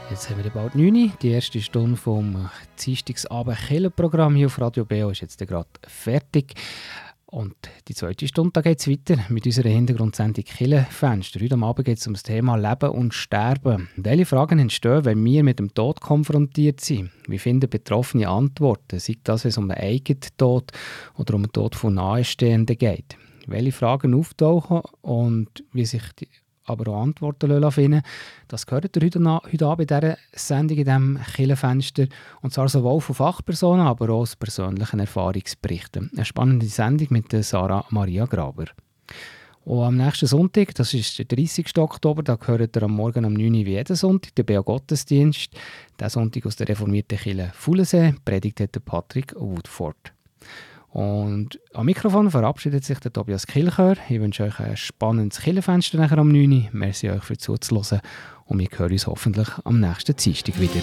Jetzt 0.09 0.27
haben 0.27 0.43
wir 0.43 0.49
bald 0.49 0.73
9 0.73 0.95
Uhr. 0.95 1.11
Die 1.21 1.29
erste 1.29 1.61
Stunde 1.61 1.95
vom 1.95 2.49
Dienstagsabend 2.83 3.59
Killenprogramm 3.67 4.35
hier 4.35 4.47
auf 4.47 4.59
Radio 4.59 4.83
BO 4.83 5.11
ist 5.11 5.21
jetzt 5.21 5.37
gerade 5.37 5.69
fertig. 5.85 6.55
Und 7.27 7.53
die 7.87 7.93
zweite 7.93 8.27
Stunde 8.27 8.63
geht 8.63 8.79
es 8.79 8.87
weiter 8.87 9.23
mit 9.29 9.45
unserer 9.45 9.69
Hintergrundsendung 9.69 10.45
Killenfenster. 10.45 11.39
Heute 11.39 11.59
Abend 11.59 11.85
geht 11.85 11.99
es 11.99 12.07
um 12.07 12.13
das 12.13 12.23
Thema 12.23 12.55
Leben 12.55 12.89
und 12.89 13.13
Sterben. 13.13 13.87
Welche 13.97 14.25
Fragen 14.25 14.57
entstehen, 14.57 15.05
wenn 15.05 15.23
wir 15.23 15.43
mit 15.43 15.59
dem 15.59 15.75
Tod 15.75 16.01
konfrontiert 16.01 16.81
sind? 16.81 17.11
Wie 17.27 17.37
finden 17.37 17.69
Betroffene 17.69 18.29
Antworten? 18.29 18.97
Sei 18.97 19.15
das, 19.23 19.43
wenn 19.43 19.49
es 19.49 19.59
um 19.59 19.69
einen 19.69 19.79
eigenen 19.79 20.21
Tod 20.37 20.71
oder 21.17 21.35
um 21.35 21.43
den 21.43 21.51
Tod 21.51 21.75
von 21.75 21.93
Nahestehenden 21.93 22.79
geht? 22.79 23.15
Welche 23.45 23.73
Fragen 23.73 24.15
auftauchen 24.15 24.81
und 25.03 25.63
wie 25.71 25.85
sich 25.85 26.01
die 26.13 26.29
aber 26.69 26.91
auch 26.91 27.01
Antworten 27.01 27.71
finden 27.71 28.01
Das 28.47 28.65
gehört 28.65 28.95
ihr 28.95 29.01
heute, 29.03 29.19
heute 29.19 29.65
Abend 29.65 29.91
in 29.91 29.99
dieser 29.99 30.17
Sendung, 30.33 30.77
in 30.77 30.85
diesem 30.85 31.19
Killenfenster. 31.35 32.07
Und 32.41 32.53
zwar 32.53 32.69
sowohl 32.69 33.01
von 33.01 33.15
Fachpersonen, 33.15 33.85
aber 33.85 34.09
auch 34.09 34.21
aus 34.21 34.35
persönlichen 34.35 34.99
Erfahrungsberichten. 34.99 36.11
Eine 36.13 36.25
spannende 36.25 36.65
Sendung 36.67 37.07
mit 37.11 37.31
Sarah 37.43 37.85
Maria 37.89 38.25
Graber. 38.25 38.65
Und 39.65 39.83
am 39.83 39.97
nächsten 39.97 40.25
Sonntag, 40.25 40.73
das 40.75 40.93
ist 40.93 41.19
der 41.19 41.25
30. 41.25 41.77
Oktober, 41.77 42.23
da 42.23 42.35
gehört 42.35 42.75
ihr 42.75 42.83
am 42.83 42.95
Morgen 42.95 43.25
um 43.25 43.33
9 43.33 43.45
Uhr 43.45 43.65
wie 43.65 43.73
jeden 43.73 43.95
Sonntag, 43.95 44.33
der 44.35 44.43
BA 44.43 44.61
Gottesdienst. 44.61 45.51
Der 45.99 46.09
Sonntag 46.09 46.45
aus 46.45 46.55
der 46.55 46.69
reformierten 46.69 47.17
Kirche 47.17 47.51
Fulensee, 47.53 48.15
predigt 48.25 48.61
hat 48.61 48.83
Patrick 48.83 49.35
Woodford. 49.35 50.13
Und 50.91 51.59
am 51.73 51.85
Mikrofon 51.85 52.31
verabschiedet 52.31 52.83
sich 52.83 52.99
der 52.99 53.13
Tobias 53.13 53.45
Kilchör. 53.45 53.95
Ich 54.09 54.19
wünsche 54.19 54.43
euch 54.43 54.59
ein 54.59 54.75
spannendes 54.75 55.41
Killenfenster 55.41 55.97
nachher 55.97 56.17
am 56.17 56.31
9 56.31 56.51
Uhr. 56.51 56.69
Merci 56.71 57.09
euch 57.09 57.23
für 57.23 57.37
zuzuhören 57.37 58.01
und 58.45 58.59
wir 58.59 58.67
hören 58.75 58.91
uns 58.91 59.05
hoffentlich 59.05 59.49
am 59.63 59.79
nächsten 59.79 60.15
Dienstag 60.15 60.59
wieder. 60.59 60.81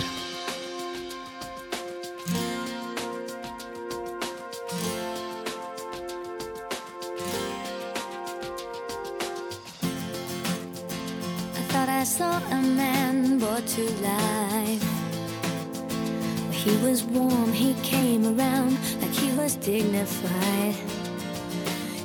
He 16.67 16.77
was 16.83 17.05
warm, 17.05 17.53
he 17.53 17.75
came 17.85 18.27
around 18.27 18.77
was 19.47 19.55
dignified. 19.55 20.75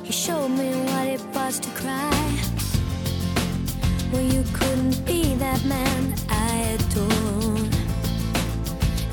He 0.04 0.12
showed 0.12 0.50
me 0.50 0.70
what 0.86 1.08
it 1.08 1.20
was 1.34 1.58
to 1.58 1.68
cry. 1.70 2.38
Well, 4.12 4.22
you 4.22 4.44
couldn't 4.52 5.04
be 5.04 5.34
that 5.44 5.60
man 5.64 6.14
I 6.28 6.76
adore. 6.76 7.58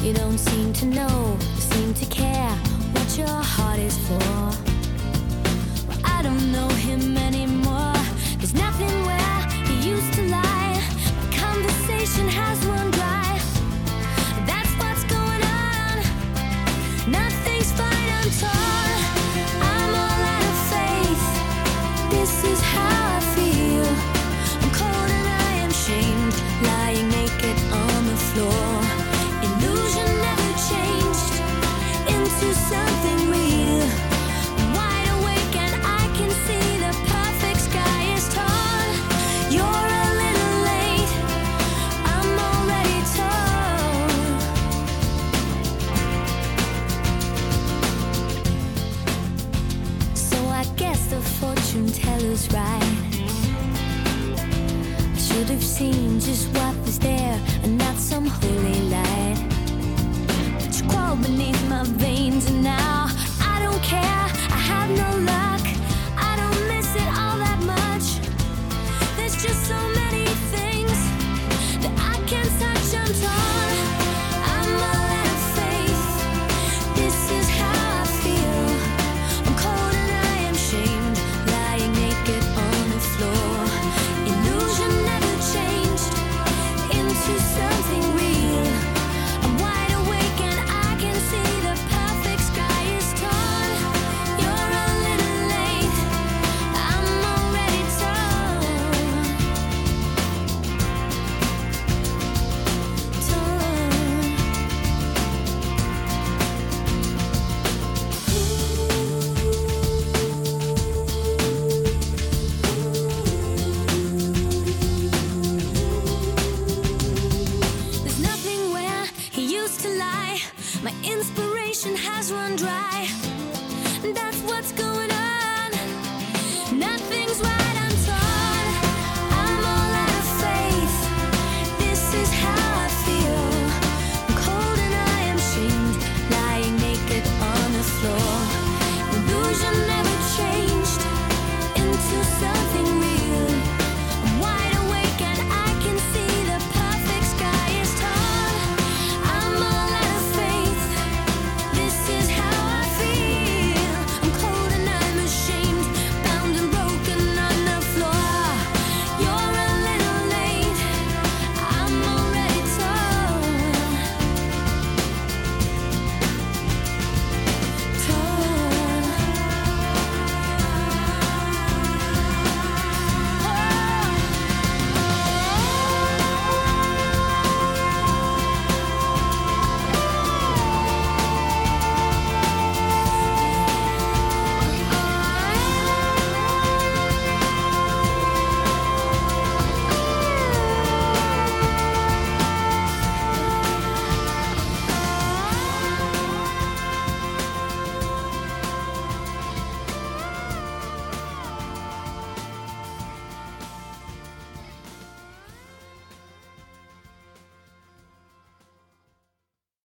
You 0.06 0.14
don't 0.14 0.38
seem 0.38 0.74
to 0.74 0.86
know, 0.86 1.38
seem 1.58 1.92
to 1.96 2.06
care 2.06 2.56
what 2.94 3.18
your 3.18 3.42
heart 3.54 3.80
is 3.80 3.98
for. 4.08 4.36
Well, 5.88 6.02
I 6.06 6.22
don't 6.22 6.52
know 6.52 6.70
him 6.88 7.18
anymore. 7.18 7.69